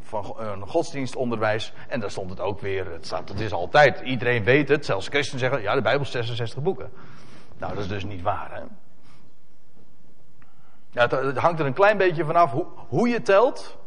[0.00, 4.44] van een godsdienstonderwijs, en daar stond het ook weer, het, staat, het is altijd, iedereen
[4.44, 6.90] weet het, zelfs christenen zeggen, ja de Bijbel is 66 boeken.
[7.58, 8.60] Nou, dat is dus niet waar, hè.
[10.90, 13.78] Ja, het, hangt er een klein beetje vanaf hoe, hoe je telt.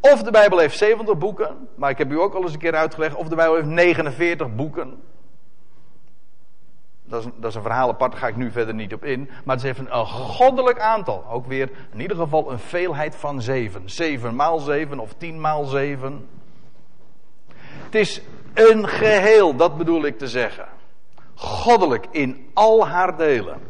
[0.00, 2.74] Of de Bijbel heeft 70 boeken, maar ik heb u ook al eens een keer
[2.74, 5.02] uitgelegd, of de Bijbel heeft 49 boeken.
[7.10, 9.30] Dat is, dat is, een verhaal apart, daar ga ik nu verder niet op in.
[9.44, 11.24] Maar het heeft een, een goddelijk aantal.
[11.30, 13.90] Ook weer in ieder geval een veelheid van zeven.
[13.90, 16.28] Zeven maal zeven of tien maal zeven.
[17.84, 18.22] Het is
[18.54, 20.68] een geheel, dat bedoel ik te zeggen.
[21.34, 23.60] Goddelijk in al haar delen.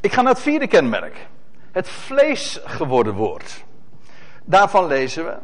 [0.00, 1.26] Ik ga naar het vierde kenmerk.
[1.72, 3.64] Het vlees geworden woord.
[4.44, 5.36] Daarvan lezen we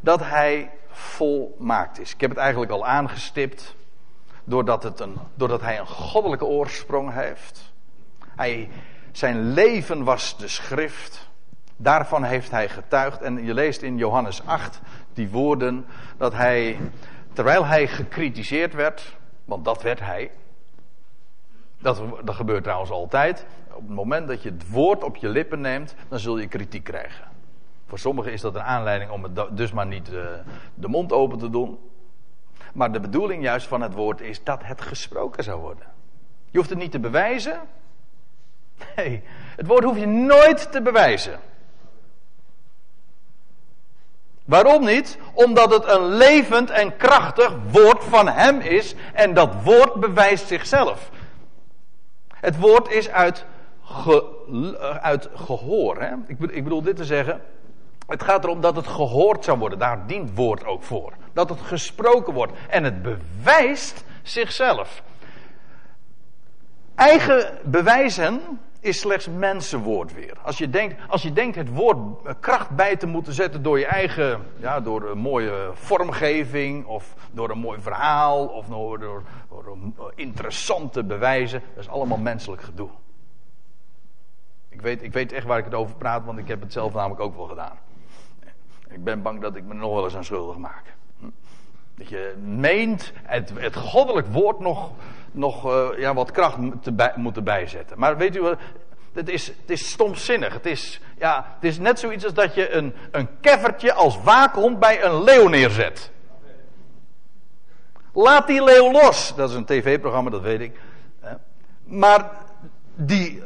[0.00, 2.12] dat hij volmaakt is.
[2.12, 3.74] Ik heb het eigenlijk al aangestipt.
[4.44, 7.72] Doordat, het een, doordat hij een goddelijke oorsprong heeft.
[8.36, 8.68] Hij,
[9.12, 11.28] zijn leven was de schrift.
[11.76, 13.22] Daarvan heeft hij getuigd.
[13.22, 14.80] En je leest in Johannes 8
[15.12, 16.78] die woorden dat hij,
[17.32, 20.30] terwijl hij gecritiseerd werd, want dat werd hij.
[21.78, 25.60] Dat, dat gebeurt trouwens altijd op het moment dat je het woord op je lippen
[25.60, 27.35] neemt, dan zul je kritiek krijgen.
[27.86, 30.24] Voor sommigen is dat een aanleiding om het dus maar niet uh,
[30.74, 31.78] de mond open te doen.
[32.72, 35.86] Maar de bedoeling juist van het woord is dat het gesproken zou worden.
[36.50, 37.60] Je hoeft het niet te bewijzen.
[38.96, 39.22] Nee,
[39.56, 41.38] het woord hoef je nooit te bewijzen.
[44.44, 45.18] Waarom niet?
[45.32, 51.10] Omdat het een levend en krachtig woord van Hem is en dat woord bewijst zichzelf.
[52.34, 53.44] Het woord is uit
[55.00, 56.00] uit gehoor.
[56.00, 56.14] Hè?
[56.26, 57.40] Ik, ik bedoel dit te zeggen.
[58.06, 59.78] Het gaat erom dat het gehoord zou worden.
[59.78, 61.12] Daar dient woord ook voor.
[61.32, 62.52] Dat het gesproken wordt.
[62.68, 65.02] En het bewijst zichzelf.
[66.94, 68.40] Eigen bewijzen
[68.80, 70.38] is slechts mensenwoord weer.
[70.42, 71.98] Als je denkt, als je denkt het woord
[72.40, 77.50] kracht bij te moeten zetten door je eigen, ja, door een mooie vormgeving of door
[77.50, 82.88] een mooi verhaal of door, door, door interessante bewijzen, dat is allemaal menselijk gedoe.
[84.68, 86.92] Ik weet, ik weet echt waar ik het over praat, want ik heb het zelf
[86.92, 87.78] namelijk ook wel gedaan.
[88.96, 90.82] Ik ben bang dat ik me nog wel eens aan schuldig maak.
[91.94, 94.90] Dat je meent het, het goddelijk woord nog,
[95.32, 97.98] nog uh, ja, wat kracht te moeten bijzetten.
[97.98, 98.58] Maar weet u wat?
[99.12, 100.52] Het is, het is stomzinnig.
[100.52, 104.78] Het is, ja, het is net zoiets als dat je een, een keffertje als waakhond
[104.78, 106.10] bij een leeuw neerzet.
[108.12, 109.34] Laat die leeuw los.
[109.34, 110.80] Dat is een tv-programma, dat weet ik.
[111.84, 112.30] Maar
[112.94, 113.42] die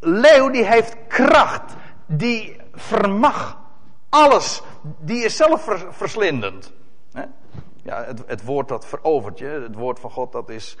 [0.00, 1.74] leeuw die heeft kracht.
[2.06, 3.61] Die vermag
[4.12, 4.62] alles.
[4.98, 6.72] Die is zelf verslindend.
[7.82, 10.76] Ja, het, het, woord dat verovert je, het woord van God, dat is,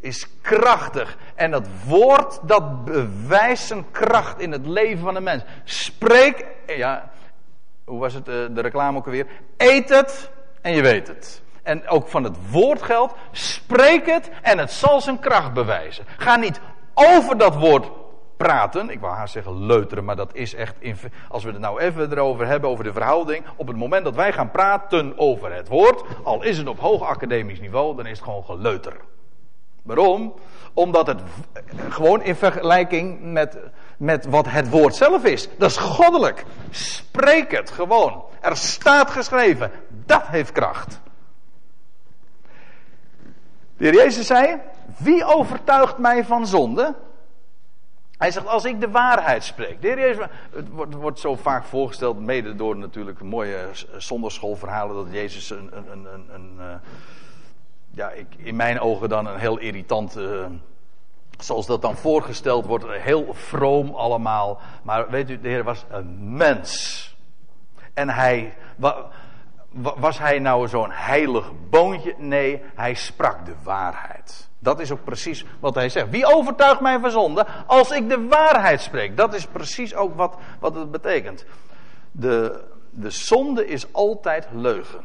[0.00, 1.16] is krachtig.
[1.34, 5.42] En dat woord dat bewijst zijn kracht in het leven van de mens.
[5.64, 7.10] Spreek, ja,
[7.84, 9.26] hoe was het, eh, de reclame ook alweer?
[9.56, 10.30] Eet het
[10.60, 11.42] en je weet het.
[11.62, 16.04] En ook van het woord geldt, spreek het en het zal zijn kracht bewijzen.
[16.16, 16.60] Ga niet
[16.94, 17.90] over dat woord
[18.42, 18.90] praten.
[18.90, 20.74] Ik wou haar zeggen leuteren, maar dat is echt.
[21.28, 23.44] als we het nou even erover hebben, over de verhouding.
[23.56, 27.02] Op het moment dat wij gaan praten over het woord, al is het op hoog
[27.02, 28.96] academisch niveau, dan is het gewoon geleuter.
[29.82, 30.34] Waarom?
[30.74, 31.20] Omdat het
[31.88, 33.58] gewoon in vergelijking met,
[33.96, 35.48] met wat het woord zelf is.
[35.58, 36.44] Dat is goddelijk.
[36.70, 38.24] Spreek het gewoon.
[38.40, 39.70] Er staat geschreven.
[39.88, 41.00] Dat heeft kracht.
[43.76, 44.58] De heer Jezus zei:
[44.96, 46.94] Wie overtuigt mij van zonde?
[48.22, 49.80] Hij zegt, als ik de waarheid spreek.
[49.80, 55.14] De heer Jezus, het wordt, wordt, zo vaak voorgesteld, mede door natuurlijk mooie zonderschoolverhalen, dat
[55.14, 56.64] Jezus een, een, een, een, uh,
[57.90, 60.46] ja, ik, in mijn ogen dan een heel irritant, uh,
[61.38, 64.60] zoals dat dan voorgesteld wordt, heel vroom allemaal.
[64.82, 67.16] Maar weet u, de Heer was een mens.
[67.94, 68.54] En hij,
[69.96, 72.14] was hij nou zo'n heilig boontje?
[72.18, 74.50] Nee, hij sprak de waarheid.
[74.62, 76.10] Dat is ook precies wat hij zegt.
[76.10, 79.16] Wie overtuigt mij van zonde als ik de waarheid spreek?
[79.16, 81.44] Dat is precies ook wat, wat het betekent.
[82.12, 85.04] De, de zonde is altijd leugen.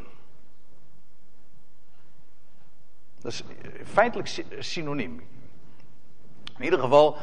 [3.21, 3.43] Dat is
[3.85, 5.21] feitelijk synoniem.
[6.57, 7.17] In ieder geval,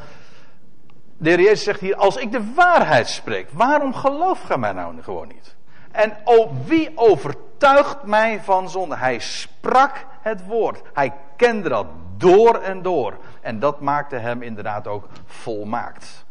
[1.17, 5.03] de heer Jezus zegt hier, als ik de waarheid spreek, waarom gelooft gij mij nou
[5.03, 5.55] gewoon niet?
[5.91, 6.17] En
[6.65, 8.97] wie overtuigt mij van zonde?
[8.97, 10.83] Hij sprak het woord.
[10.93, 13.17] Hij kende dat door en door.
[13.41, 16.25] En dat maakte hem inderdaad ook volmaakt.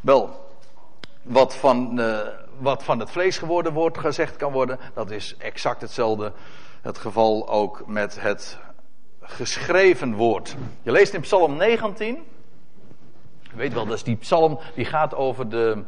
[0.00, 0.48] Wel,
[1.22, 2.18] wat van, uh,
[2.58, 6.32] wat van het vlees geworden wordt gezegd kan worden, dat is exact hetzelfde
[6.82, 8.58] het geval ook met het
[9.20, 10.56] geschreven woord.
[10.82, 12.22] Je leest in Psalm 19.
[13.42, 15.84] Je weet wel, dat is die psalm die gaat over de,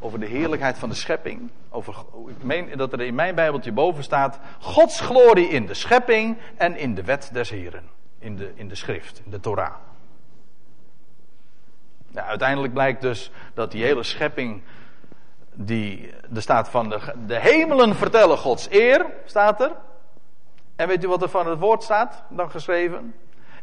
[0.00, 1.50] over de heerlijkheid van de schepping.
[1.68, 1.94] Over,
[2.26, 6.76] ik meen dat er in mijn Bijbeltje boven staat: Gods glorie in de schepping en
[6.76, 7.84] in de wet des Heren.
[8.18, 9.74] In de, in de schrift, in de Torah.
[12.14, 14.62] uiteindelijk blijkt dus dat die hele schepping.
[15.60, 19.72] Die, er staat van de, de hemelen vertellen Gods eer, staat er.
[20.76, 23.14] En weet u wat er van het woord staat dan geschreven?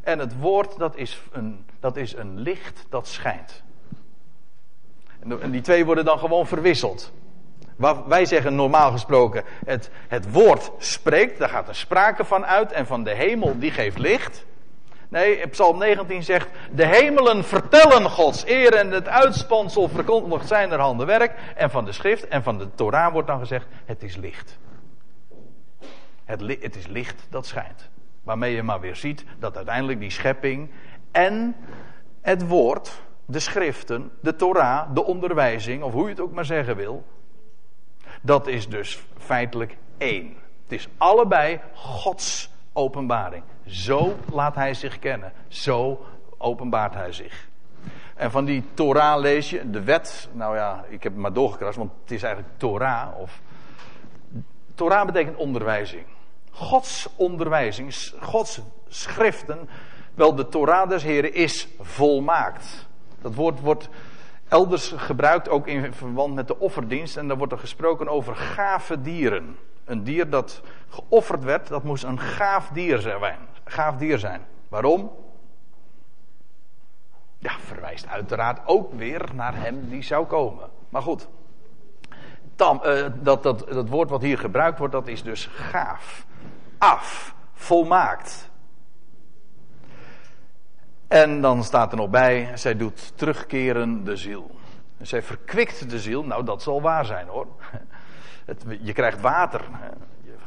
[0.02, 3.64] En het woord dat is een, dat is een licht dat schijnt.
[5.42, 7.12] En die twee worden dan gewoon verwisseld.
[8.08, 12.72] wij zeggen normaal gesproken, het, het woord spreekt, daar gaat er sprake van uit.
[12.72, 14.46] En van de hemel, die geeft licht.
[15.10, 20.80] Nee, Psalm 19 zegt, de hemelen vertellen Gods eer en het uitspansel verkondigt zijn er
[20.80, 21.34] handen werk.
[21.56, 24.58] En van de schrift en van de Torah wordt dan gezegd, het is licht.
[26.26, 27.90] Het, het is licht dat schijnt.
[28.24, 30.70] Waarmee je maar weer ziet dat uiteindelijk die schepping
[31.12, 31.56] en
[32.22, 36.76] het woord, de schriften, de Torah, de onderwijzing, of hoe je het ook maar zeggen
[36.76, 37.06] wil,
[38.22, 40.36] dat is dus feitelijk één.
[40.64, 43.44] Het is allebei Gods openbaring.
[43.66, 45.34] Zo laat hij zich kennen.
[45.48, 46.06] Zo
[46.38, 47.48] openbaart hij zich.
[48.16, 51.78] En van die Torah lees je, de wet, nou ja, ik heb het maar doorgekrast,
[51.78, 53.20] want het is eigenlijk Torah.
[53.20, 53.42] Of,
[54.76, 56.06] Torah betekent onderwijzing.
[56.52, 59.70] Gods onderwijzing, Gods schriften,
[60.14, 62.85] wel de Torah des Heren is volmaakt.
[63.26, 63.90] Dat woord wordt
[64.48, 69.02] elders gebruikt ook in verband met de offerdienst en daar wordt er gesproken over gave
[69.02, 69.58] dieren.
[69.86, 73.38] Een dier dat geofferd werd, dat moest een gaaf dier zijn.
[73.64, 74.42] Gaaf dier zijn.
[74.70, 75.12] Waarom?
[77.38, 80.70] Ja, verwijst uiteraard ook weer naar hem die zou komen.
[80.90, 81.28] Maar goed,
[82.56, 86.26] tam, uh, dat, dat, dat woord wat hier gebruikt wordt, dat is dus gaaf
[86.78, 88.50] af, volmaakt.
[91.08, 94.56] En dan staat er nog bij, zij doet terugkeren de ziel.
[95.02, 97.48] Zij verkwikt de ziel, nou dat zal waar zijn hoor.
[98.46, 99.62] Het, je krijgt water,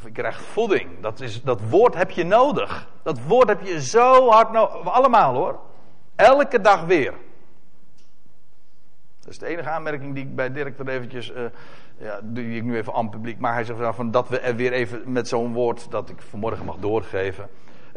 [0.04, 1.00] je krijgt voeding.
[1.00, 2.88] Dat, is, dat woord heb je nodig.
[3.02, 4.84] Dat woord heb je zo hard nodig.
[4.84, 5.58] Allemaal hoor.
[6.16, 7.14] Elke dag weer.
[9.20, 11.44] Dat is de enige aanmerking die ik bij Dirk er eventjes uh,
[11.96, 13.38] ja, die ik nu even aan het publiek.
[13.38, 16.64] Maar hij zegt van dat we er weer even met zo'n woord dat ik vanmorgen
[16.64, 17.48] mag doorgeven.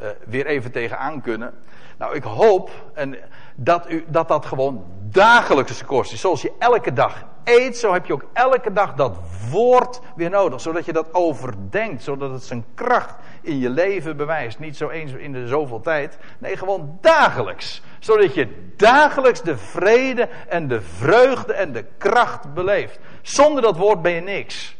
[0.01, 1.53] Uh, weer even tegenaan kunnen.
[2.01, 3.15] Nou, ik hoop en
[3.55, 6.19] dat, u, dat dat gewoon dagelijkse kost is.
[6.19, 9.17] Zoals je elke dag eet, zo heb je ook elke dag dat
[9.49, 10.61] woord weer nodig.
[10.61, 14.59] Zodat je dat overdenkt, zodat het zijn kracht in je leven bewijst.
[14.59, 16.17] Niet zo eens in de zoveel tijd.
[16.37, 17.81] Nee, gewoon dagelijks.
[17.99, 22.99] Zodat je dagelijks de vrede en de vreugde en de kracht beleeft.
[23.21, 24.77] Zonder dat woord ben je niks.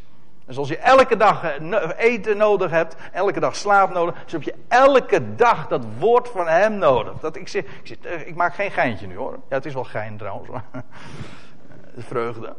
[0.52, 4.44] En zoals je elke dag eh, eten nodig hebt, elke dag slaap nodig, zo heb
[4.44, 7.14] je elke dag dat woord van hem nodig.
[7.20, 9.40] Dat, ik, zeg, ik, zeg, ik maak geen geintje nu hoor.
[9.50, 10.50] Ja, het is wel gein trouwens.
[11.96, 12.54] De vreugde.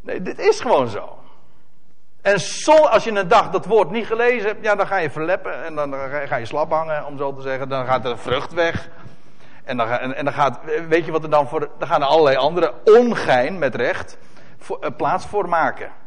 [0.00, 1.18] Nee, dit is gewoon zo.
[2.22, 2.34] En
[2.90, 5.74] als je een dag dat woord niet gelezen hebt, ja, dan ga je verleppen en
[5.74, 5.94] dan
[6.26, 7.68] ga je slap hangen, om zo te zeggen.
[7.68, 8.88] Dan gaat de vrucht weg.
[9.64, 10.58] En dan, en, dan gaat,
[10.88, 14.18] weet je wat er dan voor, dan gaan er allerlei andere ongein, met recht,
[14.96, 16.02] plaats voor maken.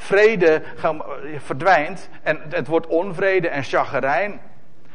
[0.00, 0.90] Vrede uh,
[1.38, 4.40] verdwijnt en het wordt onvrede en chagrijn.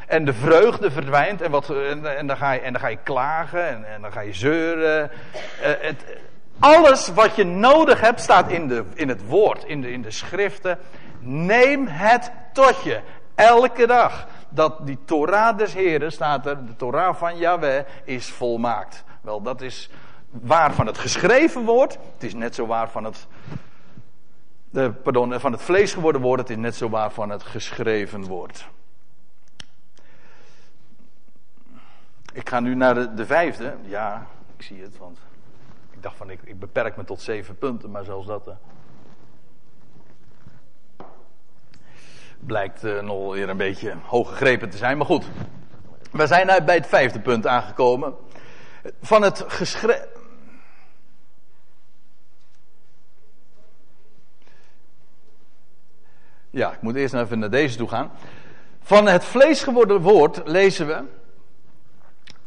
[0.07, 3.67] En de vreugde verdwijnt en, wat, en, dan, ga je, en dan ga je klagen
[3.67, 5.11] en, en dan ga je zeuren.
[5.61, 6.05] Uh, het,
[6.59, 10.11] alles wat je nodig hebt staat in, de, in het woord, in de, in de
[10.11, 10.79] schriften.
[11.19, 12.99] Neem het tot je.
[13.35, 14.27] Elke dag.
[14.49, 19.03] Dat die Torah des Heren staat er, de Torah van Yahweh is volmaakt.
[19.21, 19.89] Wel, dat is
[20.29, 21.97] waar van het geschreven woord.
[22.13, 23.27] Het is net zo waar van het,
[24.73, 26.39] de, pardon, van het vlees geworden woord.
[26.39, 28.67] Het is net zo waar van het geschreven woord.
[32.33, 33.75] Ik ga nu naar de, de vijfde.
[33.81, 35.19] Ja, ik zie het, want
[35.99, 38.47] dacht van ik, ik beperk me tot zeven punten, maar zelfs dat.
[38.47, 38.53] Uh...
[42.39, 45.25] Blijkt uh, nog weer een beetje hoog gegrepen te zijn, maar goed.
[46.11, 48.13] We zijn bij het vijfde punt aangekomen.
[49.01, 50.12] Van het geschreven.
[56.53, 58.11] Ja, ik moet eerst even naar deze toe gaan.
[58.81, 61.03] Van het vlees geworden woord lezen we.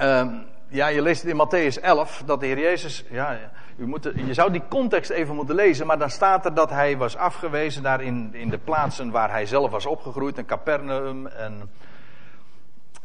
[0.01, 0.33] Uh,
[0.69, 3.05] ja, je leest het in Matthäus 11 dat de Heer Jezus.
[3.11, 3.39] Ja,
[3.77, 6.97] u moet, je zou die context even moeten lezen, maar dan staat er dat hij
[6.97, 11.71] was afgewezen daar in, in de plaatsen waar hij zelf was opgegroeid, in Capernaum en,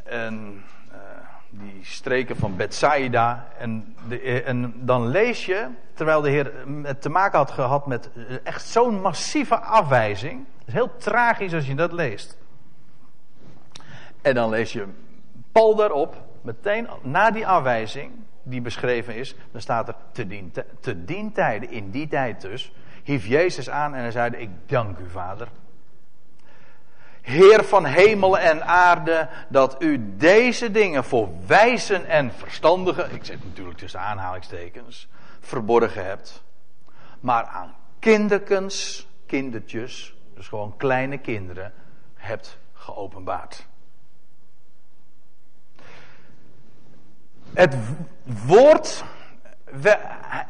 [0.04, 0.64] en
[1.52, 3.48] die streken van Bethsaida.
[3.58, 6.52] En, de, en dan lees je, terwijl de Heer
[7.00, 8.10] te maken had gehad met
[8.42, 10.44] echt zo'n massieve afwijzing.
[10.66, 12.38] Is heel tragisch als je dat leest.
[14.22, 14.86] En dan lees je
[15.52, 21.30] Paul daarop, meteen na die afwijzing, die beschreven is, dan staat er te dien, te
[21.32, 22.72] tijden, in die tijd dus,
[23.02, 25.48] hief Jezus aan en hij zei, ik dank u vader.
[27.22, 33.44] Heer van hemel en aarde, dat u deze dingen voor wijzen en verstandigen, ik zet
[33.44, 35.08] natuurlijk tussen aanhalingstekens,
[35.40, 36.42] verborgen hebt.
[37.20, 41.72] Maar aan kinderkens, kindertjes, dus gewoon kleine kinderen,
[42.14, 43.66] hebt geopenbaard.
[47.52, 47.76] Het
[48.46, 49.04] woord,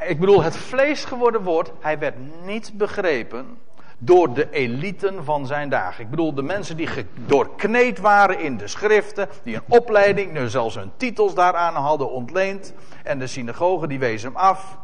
[0.07, 3.57] ik bedoel het vlees geworden woord, hij werd niet begrepen
[3.97, 6.03] door de eliten van zijn dagen.
[6.03, 6.89] Ik bedoel de mensen die
[7.25, 12.73] doorkneed waren in de schriften, die een opleiding, nu zelfs hun titels daaraan hadden ontleend.
[13.03, 14.77] En de synagogen die wezen hem af.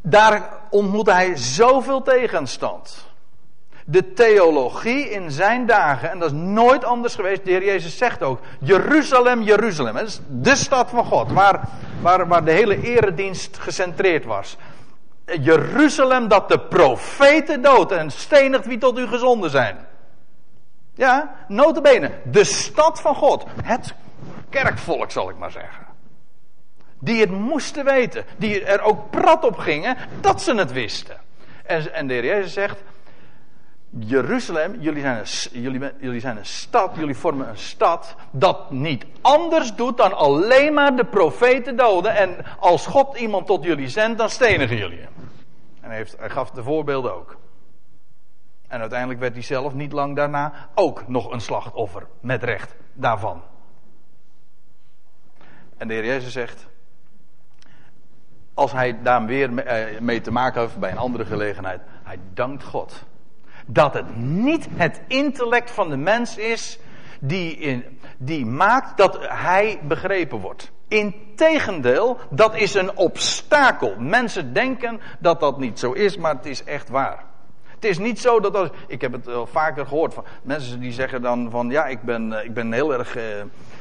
[0.00, 3.06] Daar ontmoette hij zoveel tegenstand
[3.88, 7.44] de theologie in zijn dagen, en dat is nooit anders geweest.
[7.44, 9.94] De Heer Jezus zegt ook: Jeruzalem, Jeruzalem.
[9.94, 11.68] Dat is de stad van God, waar,
[12.00, 14.56] waar, waar de hele eredienst gecentreerd was.
[15.40, 19.86] Jeruzalem dat de profeten doodt en stenigt wie tot u gezonden zijn.
[20.94, 23.44] Ja, notabene, de stad van God.
[23.62, 23.94] Het
[24.48, 25.86] kerkvolk zal ik maar zeggen.
[26.98, 28.24] Die het moesten weten.
[28.36, 31.16] Die er ook prat op gingen dat ze het wisten.
[31.64, 32.82] En, en de Heer Jezus zegt,
[33.90, 39.06] Jeruzalem, jullie zijn, een, jullie, jullie zijn een stad, jullie vormen een stad dat niet
[39.20, 42.14] anders doet dan alleen maar de profeten doden.
[42.14, 45.12] En als God iemand tot jullie zendt, dan stenigen jullie hem.
[45.80, 47.36] En hij, heeft, hij gaf de voorbeelden ook.
[48.68, 53.42] En uiteindelijk werd hij zelf niet lang daarna ook nog een slachtoffer, met recht daarvan.
[55.76, 56.66] En de Heer Jezus zegt,
[58.54, 62.64] als hij daar weer eh, mee te maken heeft bij een andere gelegenheid, hij dankt
[62.64, 63.04] God
[63.66, 66.78] dat het niet het intellect van de mens is
[67.20, 70.70] die, in, die maakt dat hij begrepen wordt.
[70.88, 73.94] Integendeel, dat is een obstakel.
[73.98, 77.24] Mensen denken dat dat niet zo is, maar het is echt waar.
[77.76, 80.92] Het is niet zo dat als, ik heb het al vaker gehoord van mensen die
[80.92, 83.22] zeggen dan van ja, ik ben, eh, ik ben heel erg uh,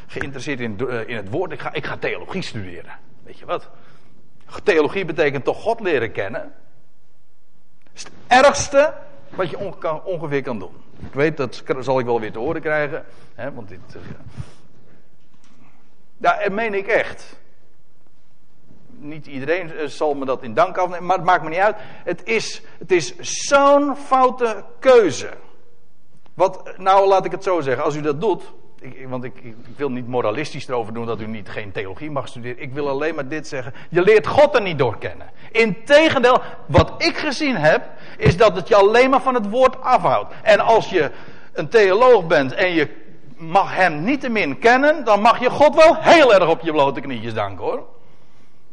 [0.07, 2.91] geïnteresseerd in, uh, in het woord, ik ga, ik ga theologie studeren.
[3.23, 3.69] Weet je wat?
[4.63, 6.53] Theologie betekent toch God leren kennen.
[7.93, 8.93] Het ergste
[9.29, 9.57] wat je
[10.03, 10.75] ongeveer kan doen.
[10.99, 13.05] Ik weet, dat zal ik wel weer te horen krijgen.
[13.33, 13.79] Hè, want dit.
[13.95, 14.01] Uh,
[16.17, 17.39] ja, en meen ik echt.
[18.87, 21.75] Niet iedereen eh, zal me dat in dank afnemen, maar het maakt me niet uit.
[22.03, 25.29] Het is, het is zo'n foute keuze.
[26.33, 28.53] Wat, nou laat ik het zo zeggen, als u dat doet,
[29.07, 32.61] want ik, ik, wil niet moralistisch erover doen dat u niet geen theologie mag studeren.
[32.61, 33.73] Ik wil alleen maar dit zeggen.
[33.89, 35.29] Je leert God er niet door kennen.
[35.51, 37.83] Integendeel, wat ik gezien heb,
[38.17, 40.33] is dat het je alleen maar van het woord afhoudt.
[40.43, 41.11] En als je
[41.53, 42.89] een theoloog bent en je
[43.37, 46.71] mag hem niet te min kennen, dan mag je God wel heel erg op je
[46.71, 47.83] blote knietjes danken hoor.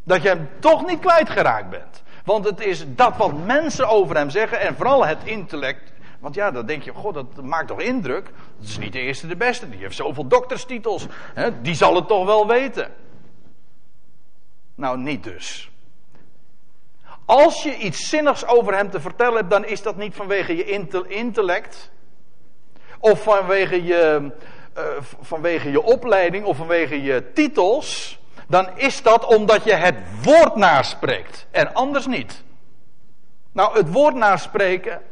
[0.05, 2.03] Dat je hem toch niet kwijtgeraakt bent.
[2.25, 5.92] Want het is dat wat mensen over hem zeggen en vooral het intellect
[6.23, 8.25] want ja, dan denk je, god, dat maakt toch indruk.
[8.59, 9.69] Dat is niet de eerste de beste.
[9.69, 11.07] Die heeft zoveel dokterstitels.
[11.35, 11.61] Hè?
[11.61, 12.95] Die zal het toch wel weten.
[14.75, 15.71] Nou, niet dus.
[17.25, 20.65] Als je iets zinnigs over hem te vertellen hebt, dan is dat niet vanwege je
[21.09, 21.91] intellect.
[22.99, 24.33] Of vanwege je,
[24.79, 24.85] uh,
[25.21, 28.19] vanwege je opleiding of vanwege je titels.
[28.49, 31.47] Dan is dat omdat je het woord naspreekt.
[31.51, 32.43] En anders niet.
[33.53, 35.03] Nou, het woord naspreken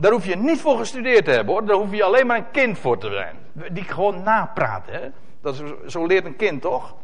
[0.00, 1.64] daar hoef je niet voor gestudeerd te hebben hoor.
[1.64, 3.36] Daar hoef je alleen maar een kind voor te zijn.
[3.72, 4.92] Die gewoon napraten.
[4.92, 5.08] Hè?
[5.40, 6.94] Dat is, zo leert een kind toch?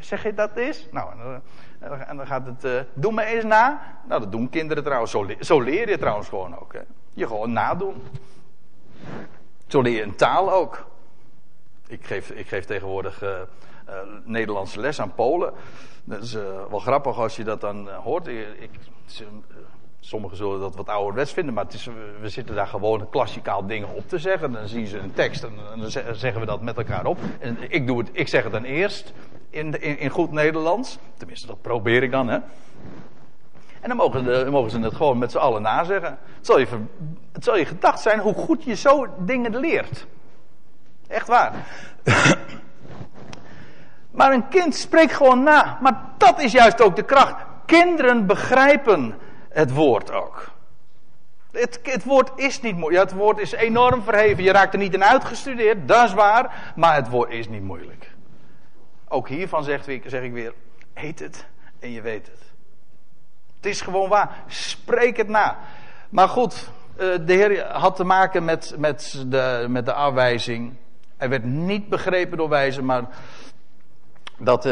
[0.00, 0.88] Zeg je dat is?
[0.90, 1.12] Nou,
[2.06, 2.64] en dan gaat het.
[2.64, 3.82] Uh, doe me eens na.
[4.08, 5.10] Nou, dat doen kinderen trouwens.
[5.10, 6.72] Zo, zo leer je trouwens gewoon ook.
[6.72, 6.80] Hè?
[7.12, 8.02] Je gewoon nadoen.
[9.66, 10.86] Zo leer je een taal ook.
[11.86, 15.52] Ik geef, ik geef tegenwoordig uh, uh, Nederlandse les aan Polen.
[16.04, 16.32] Dat is
[16.70, 18.26] wel grappig als je dat dan hoort.
[18.26, 18.70] Ik,
[20.04, 21.88] Sommigen zullen dat wat ouderwets vinden, maar het is,
[22.20, 24.52] we zitten daar gewoon klassikaal dingen op te zeggen.
[24.52, 27.18] Dan zien ze een tekst en, dan zeggen we dat met elkaar op.
[27.38, 29.12] En ik, doe het, ik zeg het dan eerst
[29.50, 30.98] in, in, goed Nederlands.
[31.16, 32.28] Tenminste, dat probeer ik dan.
[32.28, 32.38] Hè.
[33.80, 36.18] En dan mogen, de, mogen, ze het gewoon met z'n allen nazeggen.
[36.42, 36.68] Het
[37.32, 40.06] het zal je gedacht zijn hoe goed je zo dingen leert.
[41.08, 41.52] Echt waar.
[44.18, 45.78] maar een kind spreekt gewoon na.
[45.82, 47.34] Maar dat is juist ook de kracht.
[47.66, 49.14] Kinderen begrijpen
[49.52, 50.50] het woord ook.
[51.52, 53.02] Het, het, woord is niet moeilijk.
[53.02, 54.42] Ja, het woord is enorm verheven.
[54.42, 56.72] Je raakt er niet in uitgestudeerd, dat is waar.
[56.76, 58.10] Maar het woord is niet moeilijk.
[59.08, 60.54] Ook hiervan zeg ik, zeg ik weer:
[60.94, 61.46] eet het
[61.78, 62.40] en je weet het.
[63.56, 64.42] Het is gewoon waar.
[64.46, 65.58] Spreek het na.
[66.08, 70.74] Maar goed, eh, de Heer had te maken met, met, de, met de afwijzing.
[71.16, 73.04] Hij werd niet begrepen door wijzen, maar
[74.38, 74.66] dat.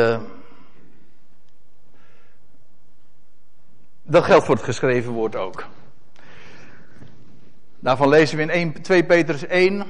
[4.10, 5.66] Dat geldt voor het geschreven woord ook.
[7.78, 9.86] Daarvan lezen we in 1, 2 Petrus 1.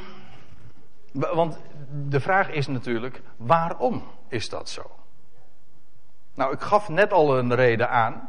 [1.13, 1.59] Want
[2.09, 4.91] de vraag is natuurlijk: waarom is dat zo?
[6.35, 8.29] Nou, ik gaf net al een reden aan.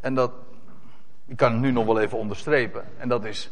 [0.00, 0.32] En dat,
[1.26, 2.84] ik kan het nu nog wel even onderstrepen.
[2.98, 3.50] En dat is,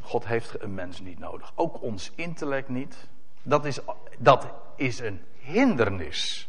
[0.00, 1.52] God heeft een mens niet nodig.
[1.54, 3.08] Ook ons intellect niet.
[3.42, 3.80] Dat is,
[4.18, 4.46] dat
[4.76, 6.48] is een hindernis.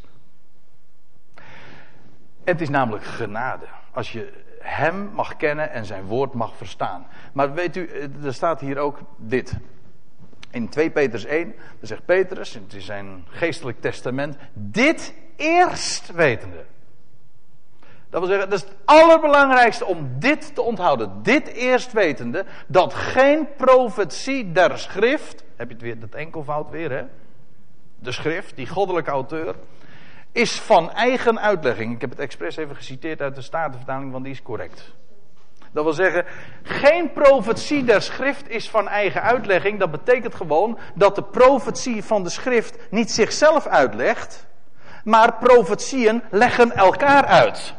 [2.45, 3.65] Het is namelijk genade.
[3.91, 7.07] Als je hem mag kennen en zijn woord mag verstaan.
[7.33, 7.89] Maar weet u,
[8.23, 9.57] er staat hier ook dit.
[10.51, 16.65] In 2 Petrus 1, dan zegt Petrus, het is zijn geestelijk testament, dit eerst wetende.
[18.09, 21.23] Dat wil zeggen, dat is het allerbelangrijkste om dit te onthouden.
[21.23, 26.91] Dit eerst wetende, dat geen profetie der schrift, heb je het weer, dat enkelvoud weer
[26.91, 27.03] hè.
[27.99, 29.55] De schrift, die goddelijke auteur,
[30.35, 31.93] is van eigen uitlegging.
[31.93, 34.93] Ik heb het expres even geciteerd uit de Statenvertaling, want die is correct.
[35.71, 36.25] Dat wil zeggen,
[36.63, 39.79] geen profetie der schrift is van eigen uitlegging.
[39.79, 44.47] Dat betekent gewoon dat de profetie van de schrift niet zichzelf uitlegt,
[45.03, 47.73] maar profetieën leggen elkaar uit.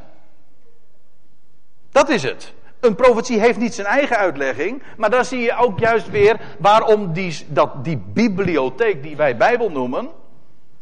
[1.91, 2.55] Dat is het.
[2.81, 7.13] Een profetie heeft niet zijn eigen uitlegging, maar daar zie je ook juist weer waarom
[7.13, 10.11] die, dat die bibliotheek die wij Bijbel noemen,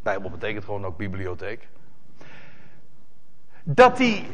[0.04, 1.68] Bijbel betekent gewoon ook bibliotheek,
[3.62, 4.26] dat die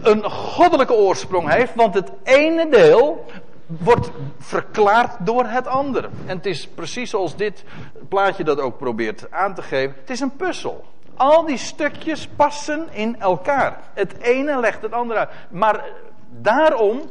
[0.00, 3.26] een goddelijke oorsprong heeft, want het ene deel
[3.66, 6.08] wordt verklaard door het andere.
[6.26, 7.64] En het is precies zoals dit
[8.08, 9.96] plaatje dat ook probeert aan te geven.
[10.00, 10.84] Het is een puzzel.
[11.16, 13.80] Al die stukjes passen in elkaar.
[13.94, 15.30] Het ene legt het andere uit.
[15.50, 15.84] Maar
[16.30, 17.02] daarom,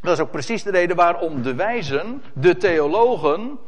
[0.00, 3.58] dat is ook precies de reden waarom de wijzen, de theologen,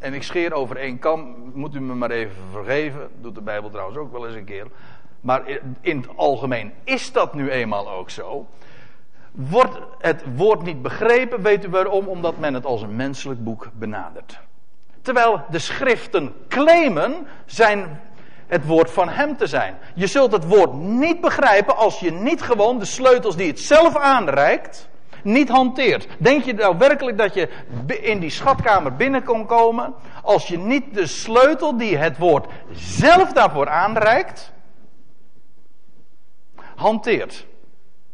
[0.00, 3.70] en ik scheer over één kam, moet u me maar even vergeven, doet de Bijbel
[3.70, 4.66] trouwens ook wel eens een keer.
[5.20, 5.42] Maar
[5.80, 8.46] in het algemeen is dat nu eenmaal ook zo.
[9.30, 12.08] Wordt het woord niet begrepen, weet u waarom?
[12.08, 14.40] Omdat men het als een menselijk boek benadert.
[15.02, 18.00] Terwijl de schriften claimen zijn
[18.46, 19.78] het woord van hem te zijn.
[19.94, 23.96] Je zult het woord niet begrijpen als je niet gewoon de sleutels die het zelf
[23.96, 24.88] aanreikt,
[25.22, 26.06] niet hanteert.
[26.18, 27.48] Denk je nou werkelijk dat je
[28.00, 33.32] in die schatkamer binnen kon komen als je niet de sleutel die het woord zelf
[33.32, 34.52] daarvoor aanreikt,
[36.74, 37.46] hanteert?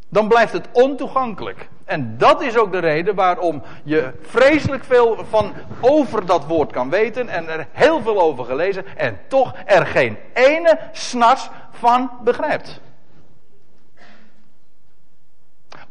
[0.08, 1.68] Dan blijft het ontoegankelijk.
[1.84, 6.90] En dat is ook de reden waarom je vreselijk veel van over dat woord kan
[6.90, 12.80] weten en er heel veel over gelezen en toch er geen ene snars van begrijpt.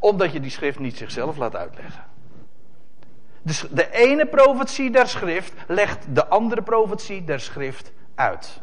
[0.06, 2.04] Omdat je die schrift niet zichzelf laat uitleggen.
[3.42, 8.62] Dus de ene profetie der schrift legt de andere profetie der schrift uit.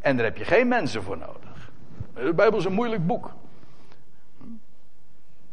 [0.00, 1.70] En daar heb je geen mensen voor nodig.
[2.14, 3.32] De Bijbel is een moeilijk boek.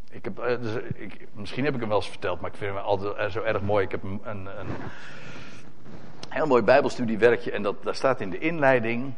[0.09, 2.75] Ik heb, eh, dus ik, misschien heb ik hem wel eens verteld, maar ik vind
[2.75, 3.85] hem altijd zo erg mooi.
[3.85, 4.75] Ik heb een, een, een
[6.29, 9.13] heel mooi Bijbelstudiewerkje en dat, daar staat in de inleiding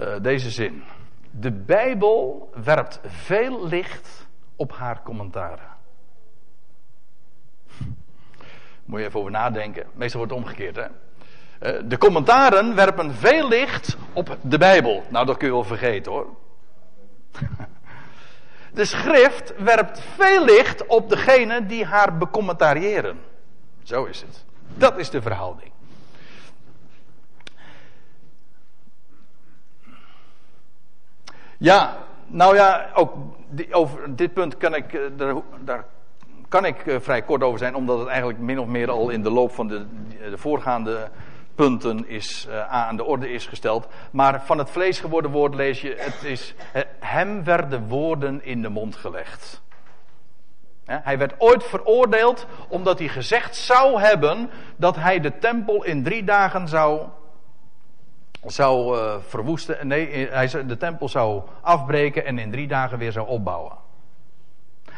[0.00, 0.82] uh, deze zin.
[1.30, 4.28] De Bijbel werpt veel licht
[4.60, 5.76] op haar commentaren.
[8.84, 9.86] Moet je even over nadenken.
[9.92, 10.86] Meestal wordt het omgekeerd, hè?
[11.58, 15.04] Eh, de commentaren werpen veel licht op de Bijbel.
[15.08, 16.26] Nou, dat kun je wel vergeten hoor.
[18.72, 23.20] De schrift werpt veel licht op degene die haar becommentariëren.
[23.82, 24.44] Zo is het.
[24.74, 25.72] Dat is de verhouding.
[31.58, 33.12] Ja, nou ja, ook
[33.70, 35.84] over dit punt kan ik, eh, daar, daar
[36.48, 39.22] kan ik eh, vrij kort over zijn, omdat het eigenlijk min of meer al in
[39.22, 39.86] de loop van de,
[40.30, 41.08] de voorgaande
[41.54, 43.88] punten is, uh, aan de orde is gesteld.
[44.10, 46.54] Maar van het vlees geworden woord lees je, het is,
[46.98, 49.62] hem werden woorden in de mond gelegd.
[50.84, 56.24] Hij werd ooit veroordeeld omdat hij gezegd zou hebben dat hij de tempel in drie
[56.24, 57.00] dagen zou,
[58.46, 59.86] zou uh, verwoesten.
[59.86, 63.72] Nee, hij de tempel zou afbreken en in drie dagen weer zou opbouwen.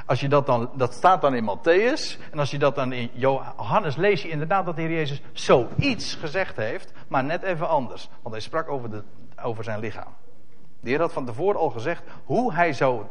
[0.06, 2.30] Als je dat dan, dat staat dan in Matthäus.
[2.30, 6.14] En als je dat dan in Johannes lees je inderdaad dat de Heer Jezus zoiets
[6.14, 6.92] gezegd heeft.
[7.08, 8.08] Maar net even anders.
[8.22, 9.02] Want hij sprak over, de,
[9.42, 10.14] over zijn lichaam.
[10.80, 13.02] De Heer had van tevoren al gezegd hoe hij zou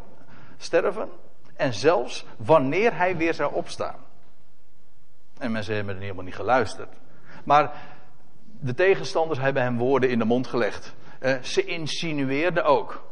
[0.58, 1.10] sterven.
[1.56, 3.96] En zelfs wanneer hij weer zou opstaan.
[5.38, 6.90] En mensen hebben er helemaal niet geluisterd.
[7.44, 7.72] Maar
[8.64, 10.94] de tegenstanders hebben hem woorden in de mond gelegd.
[11.22, 13.04] Uh, ze insinueerden ook.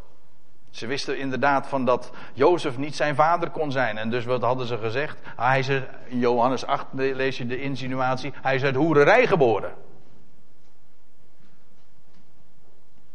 [0.69, 3.97] Ze wisten inderdaad van dat Jozef niet zijn vader kon zijn.
[3.97, 5.17] En dus wat hadden ze gezegd?
[5.35, 5.69] Hij is,
[6.05, 9.73] in Johannes 8 lees je de insinuatie, hij is uit hoererij geboren.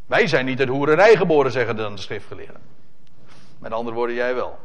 [0.07, 2.61] Wij zijn niet uit hoererij geboren, zeggen dan de schriftgeleerden.
[3.59, 4.59] Met andere woorden, jij wel.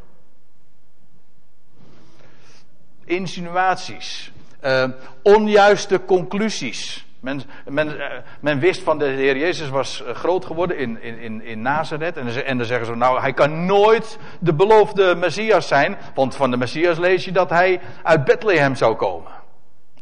[3.04, 4.32] Insinuaties.
[4.64, 4.90] Uh,
[5.24, 7.09] onjuiste conclusies.
[7.20, 11.42] Men, men, eh, men, wist van de Heer Jezus was eh, groot geworden in, in,
[11.42, 12.18] in Nazareth.
[12.18, 15.98] En, en dan zeggen ze, nou hij kan nooit de beloofde Messias zijn.
[16.16, 19.32] Want van de Messias lees je dat hij uit Bethlehem zou komen.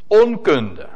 [0.08, 0.88] Onkunde.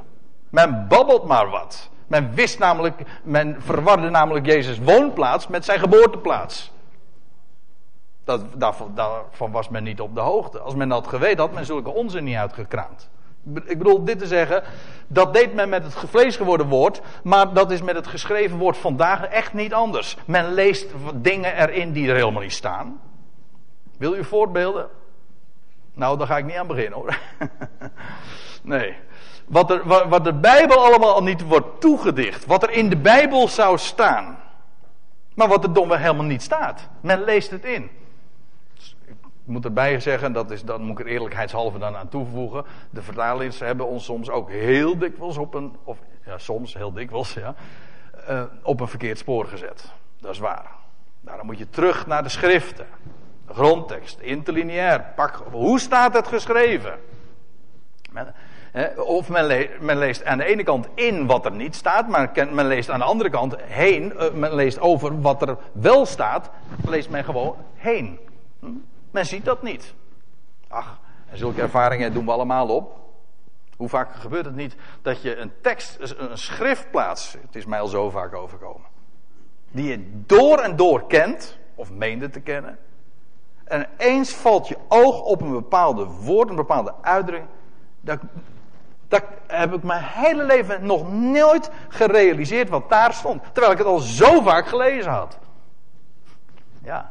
[0.50, 1.90] Men babbelt maar wat.
[2.08, 6.72] Men wist namelijk, men verwarde namelijk Jezus woonplaats met zijn geboorteplaats.
[8.24, 10.60] Dat, daarvan, was men niet op de hoogte.
[10.60, 13.10] Als men dat geweten had, men zulke onzin niet uitgekraamd.
[13.66, 14.64] Ik bedoel dit te zeggen,
[15.08, 18.78] dat deed men met het vlees geworden woord, maar dat is met het geschreven woord
[18.78, 20.18] vandaag echt niet anders.
[20.26, 23.02] Men leest dingen erin die er helemaal niet staan.
[23.98, 24.90] Wil u voorbeelden?
[25.94, 27.18] Nou, daar ga ik niet aan beginnen hoor.
[28.62, 28.96] nee.
[29.48, 32.46] Wat, er, wat de Bijbel allemaal al niet wordt toegedicht.
[32.46, 34.38] Wat er in de Bijbel zou staan.
[35.36, 36.90] Maar wat er domweg helemaal niet staat.
[37.02, 37.90] Men leest het in.
[39.52, 42.66] Moet erbij zeggen, dat, is, moet ik er eerlijkheidshalve dan aan toevoegen.
[42.90, 47.34] De vertalers hebben ons soms ook heel dikwijls op een, of ja, soms heel dikwijls,
[47.34, 47.56] ja,
[48.30, 49.92] uh, op een verkeerd spoor gezet.
[50.20, 50.72] Dat is waar.
[51.22, 52.86] Daarom moet je terug naar de schriften.
[53.48, 55.06] De grondtekst, interlineair.
[55.16, 57.00] Pak, hoe staat het geschreven?
[58.12, 58.34] Men,
[58.98, 62.66] of men, men, leest aan de ene kant in wat er niet staat, maar men
[62.66, 66.50] leest aan de andere kant heen, uh, men leest over wat er wel staat,
[66.86, 68.20] leest men gewoon heen.
[68.60, 68.68] Hm?
[69.12, 69.94] Men ziet dat niet.
[70.68, 71.00] Ach,
[71.30, 73.00] en zulke ervaringen doen we allemaal op.
[73.78, 77.88] Hoe vaak gebeurt het niet dat je een tekst, een schriftplaats, het is mij al
[77.88, 78.88] zo vaak overkomen,
[79.72, 82.78] die je door en door kent, of meende te kennen,
[83.64, 87.50] en eens valt je oog op een bepaalde woord, een bepaalde uitdrukking,
[88.02, 88.20] dat,
[89.08, 93.88] dat heb ik mijn hele leven nog nooit gerealiseerd wat daar stond, terwijl ik het
[93.88, 95.40] al zo vaak gelezen had.
[96.84, 97.11] Ja,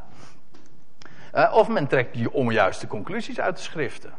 [1.33, 4.13] uh, of men trekt je onjuiste conclusies uit de schriften.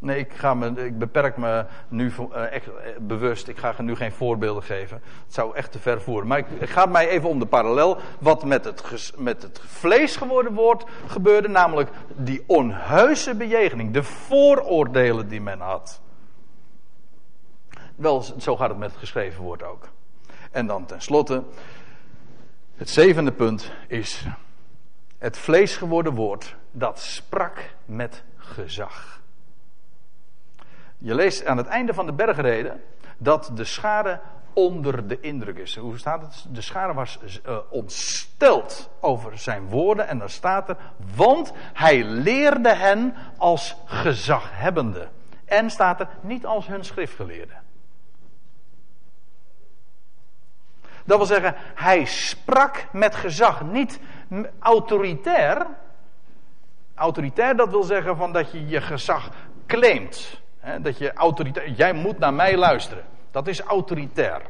[0.00, 3.48] Nee, ik, ga me, ik beperk me nu uh, echt, uh, bewust.
[3.48, 5.02] Ik ga nu geen voorbeelden geven.
[5.24, 6.28] Het zou echt te ver voeren.
[6.28, 7.98] Maar ik, ik ga mij even om de parallel.
[8.18, 11.48] Wat met het, met het vlees geworden woord gebeurde.
[11.48, 13.92] Namelijk die onheuse bejegening.
[13.92, 16.00] De vooroordelen die men had.
[17.96, 19.88] Wel, zo gaat het met het geschreven woord ook.
[20.50, 21.42] En dan tenslotte.
[22.74, 24.26] Het zevende punt is
[25.20, 29.20] het vlees geworden woord, dat sprak met gezag.
[30.98, 32.82] Je leest aan het einde van de bergreden
[33.18, 34.20] dat de schare
[34.52, 35.76] onder de indruk is.
[35.76, 36.44] Hoe staat het?
[36.54, 40.76] De schare was uh, ontsteld over zijn woorden en dan staat er,
[41.14, 45.08] want hij leerde hen als gezaghebbende.
[45.44, 47.54] En staat er niet als hun schriftgeleerde.
[51.04, 54.00] Dat wil zeggen, hij sprak met gezag, niet
[54.58, 55.66] autoritair.
[56.94, 59.30] Autoritair, dat wil zeggen van dat je je gezag
[59.66, 60.40] claimt.
[60.80, 63.04] dat je autoritair, jij moet naar mij luisteren.
[63.30, 64.42] Dat is autoritair.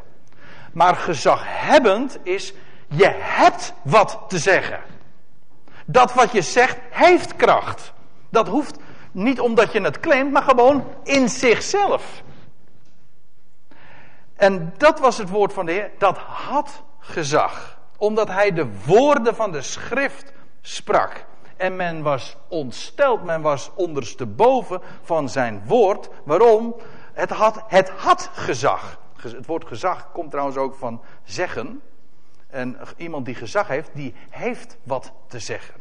[0.72, 2.54] Maar gezaghebbend is,
[2.88, 4.80] je hebt wat te zeggen.
[5.86, 7.92] Dat wat je zegt heeft kracht.
[8.28, 8.78] Dat hoeft
[9.12, 12.22] niet omdat je het claimt, maar gewoon in zichzelf.
[14.36, 15.90] En dat was het woord van de Heer.
[15.98, 17.79] Dat had gezag.
[18.00, 21.24] Omdat hij de woorden van de schrift sprak.
[21.56, 26.08] En men was ontsteld, men was ondersteboven van zijn woord.
[26.24, 26.76] Waarom?
[27.12, 28.98] Het had, het had gezag.
[29.20, 31.82] Het woord gezag komt trouwens ook van zeggen.
[32.46, 35.74] En iemand die gezag heeft, die heeft wat te zeggen.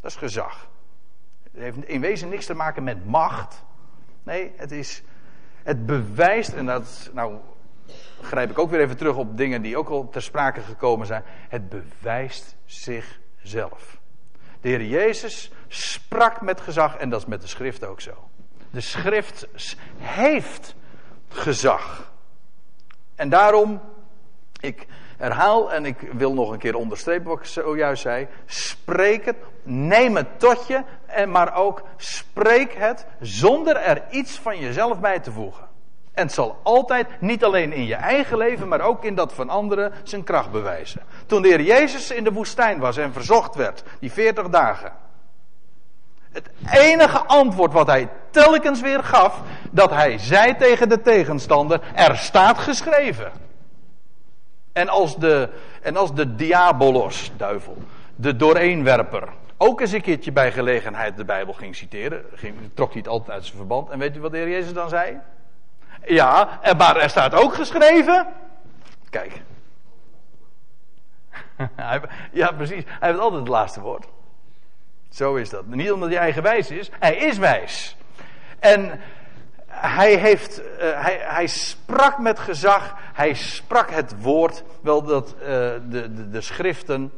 [0.00, 0.68] Dat is gezag.
[1.52, 3.64] Het heeft in wezen niks te maken met macht.
[4.22, 5.02] Nee, het is
[5.62, 7.36] Het bewijst, en dat nou
[8.22, 11.22] grijp ik ook weer even terug op dingen die ook al ter sprake gekomen zijn.
[11.48, 13.98] Het bewijst zichzelf.
[14.60, 18.12] De Heer Jezus sprak met gezag en dat is met de schrift ook zo.
[18.70, 19.46] De schrift
[19.98, 20.74] heeft
[21.28, 22.12] gezag.
[23.14, 23.80] En daarom,
[24.60, 28.28] ik herhaal en ik wil nog een keer onderstrepen wat ik zojuist zei.
[28.46, 30.82] Spreek het, neem het tot je,
[31.26, 35.69] maar ook spreek het zonder er iets van jezelf bij te voegen.
[36.20, 39.92] Het zal altijd, niet alleen in je eigen leven, maar ook in dat van anderen,
[40.02, 41.02] zijn kracht bewijzen.
[41.26, 44.92] Toen de Heer Jezus in de woestijn was en verzocht werd, die 40 dagen.
[46.32, 49.40] Het enige antwoord wat hij telkens weer gaf,
[49.70, 53.32] dat hij zei tegen de tegenstander, er staat geschreven.
[54.72, 55.48] En als de,
[55.82, 57.76] en als de diabolos, duivel,
[58.16, 62.98] de dooreenwerper, ook eens een keertje bij gelegenheid de Bijbel ging citeren, ging, trok hij
[62.98, 63.88] het altijd uit zijn verband.
[63.88, 65.18] En weet u wat de Heer Jezus dan zei?
[66.04, 68.26] Ja, maar er staat ook geschreven.
[69.10, 69.42] Kijk.
[72.32, 72.84] ja, precies.
[72.86, 74.06] Hij heeft altijd het laatste woord.
[75.08, 75.66] Zo is dat.
[75.66, 77.96] Niet omdat hij eigenwijs is, hij is wijs.
[78.58, 79.00] En
[79.66, 84.62] hij, heeft, uh, hij, hij sprak met gezag, hij sprak het woord.
[84.80, 87.12] Wel dat uh, de, de, de schriften,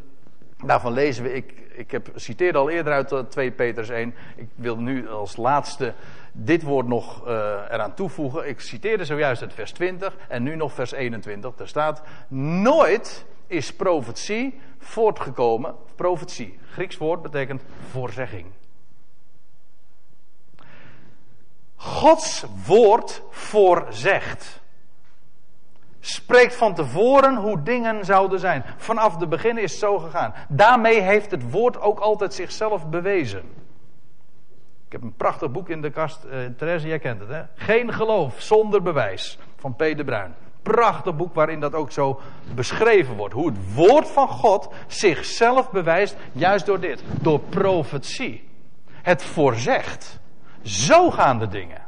[0.64, 4.14] daarvan lezen we, ik, ik heb, citeerde al eerder uit 2 eh, Peters 1.
[4.36, 5.94] Ik wil nu als laatste
[6.32, 7.32] dit woord nog uh,
[7.70, 8.48] eraan toevoegen.
[8.48, 11.58] Ik citeerde zojuist het vers 20 en nu nog vers 21.
[11.58, 15.74] Er staat: Nooit is profetie voortgekomen.
[15.94, 18.46] Profetie, Grieks woord betekent voorzegging.
[21.76, 24.60] Gods woord voorzegt.
[26.00, 28.64] Spreekt van tevoren hoe dingen zouden zijn.
[28.76, 30.34] Vanaf de begin is het zo gegaan.
[30.48, 33.61] Daarmee heeft het woord ook altijd zichzelf bewezen.
[34.92, 36.24] Ik heb een prachtig boek in de kast.
[36.24, 37.42] Uh, Therese, jij kent het hè?
[37.54, 39.38] Geen geloof zonder bewijs.
[39.56, 39.78] Van P.
[39.78, 40.34] de Bruin.
[40.62, 42.20] Prachtig boek waarin dat ook zo
[42.54, 43.34] beschreven wordt.
[43.34, 46.16] Hoe het woord van God zichzelf bewijst.
[46.32, 47.04] Juist door dit.
[47.22, 48.48] Door profetie.
[48.90, 50.20] Het voorzegt.
[50.62, 51.82] Zo gaan de dingen.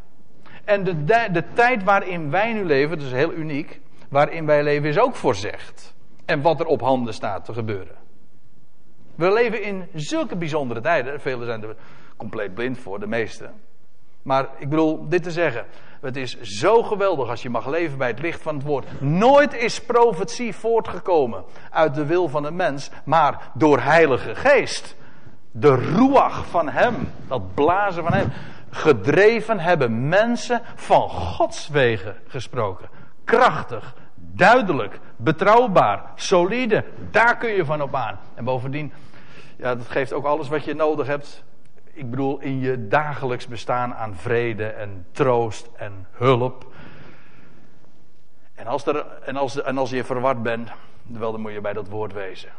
[0.64, 3.80] En de, de, de tijd waarin wij nu leven, dat is heel uniek.
[4.08, 5.94] Waarin wij leven is ook voorzegd.
[6.24, 7.96] En wat er op handen staat te gebeuren.
[9.14, 11.20] We leven in zulke bijzondere tijden.
[11.20, 11.76] Velen zijn er
[12.24, 13.52] compleet blind voor, de meesten.
[14.22, 15.64] Maar ik bedoel dit te zeggen.
[16.00, 19.00] Het is zo geweldig als je mag leven bij het licht van het woord.
[19.00, 24.96] Nooit is profetie voortgekomen uit de wil van een mens, maar door Heilige Geest.
[25.50, 26.94] De ruach van Hem,
[27.28, 28.32] dat blazen van Hem.
[28.70, 32.88] Gedreven hebben mensen van Gods wegen gesproken.
[33.24, 36.84] Krachtig, duidelijk, betrouwbaar, solide.
[37.10, 38.18] Daar kun je van op aan.
[38.34, 38.92] En bovendien,
[39.56, 41.44] ja, dat geeft ook alles wat je nodig hebt
[41.94, 46.72] ik bedoel in je dagelijks bestaan aan vrede en troost en hulp.
[48.54, 50.70] En als, er, en als, en als je verward bent,
[51.02, 52.50] wel, dan moet je bij dat woord wezen.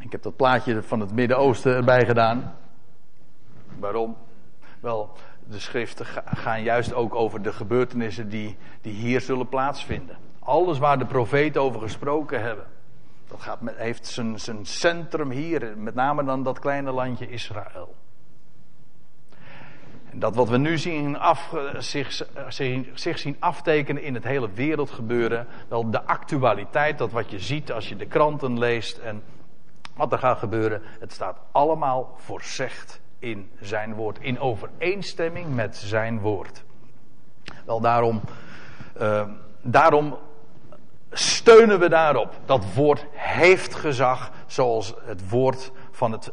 [0.00, 2.54] Ik heb dat plaatje van het Midden-Oosten erbij gedaan.
[3.78, 4.16] Waarom?
[4.80, 5.12] Wel,
[5.46, 10.16] de schriften gaan juist ook over de gebeurtenissen die, die hier zullen plaatsvinden.
[10.38, 12.66] Alles waar de profeten over gesproken hebben.
[13.28, 17.94] Dat heeft zijn, centrum hier, met name dan dat kleine landje Israël.
[20.10, 22.22] En dat wat we nu zien af, zich,
[22.94, 27.88] zich zien aftekenen in het hele wereldgebeuren, wel de actualiteit, dat wat je ziet als
[27.88, 29.22] je de kranten leest en
[29.94, 36.20] wat er gaat gebeuren, het staat allemaal voorzegd in zijn woord, in overeenstemming met zijn
[36.20, 36.64] woord.
[37.64, 38.20] Wel daarom,
[39.00, 39.28] uh,
[39.62, 40.18] daarom
[41.10, 42.34] steunen we daarop.
[42.46, 46.32] Dat woord heeft gezag, zoals het woord van het,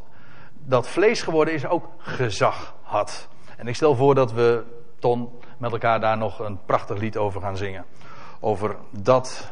[0.64, 3.28] dat vlees geworden is ook gezag had.
[3.58, 4.64] En ik stel voor dat we,
[5.00, 7.86] Ton, met elkaar daar nog een prachtig lied over gaan zingen.
[8.40, 9.52] Over dat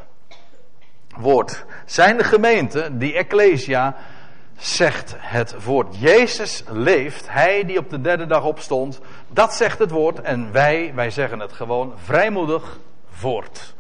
[1.17, 1.65] woord.
[1.85, 3.95] Zijn de gemeente, die Ecclesia,
[4.57, 5.99] zegt het woord.
[5.99, 10.21] Jezus leeft, hij die op de derde dag opstond, dat zegt het woord.
[10.21, 13.75] En wij, wij zeggen het gewoon vrijmoedig voort.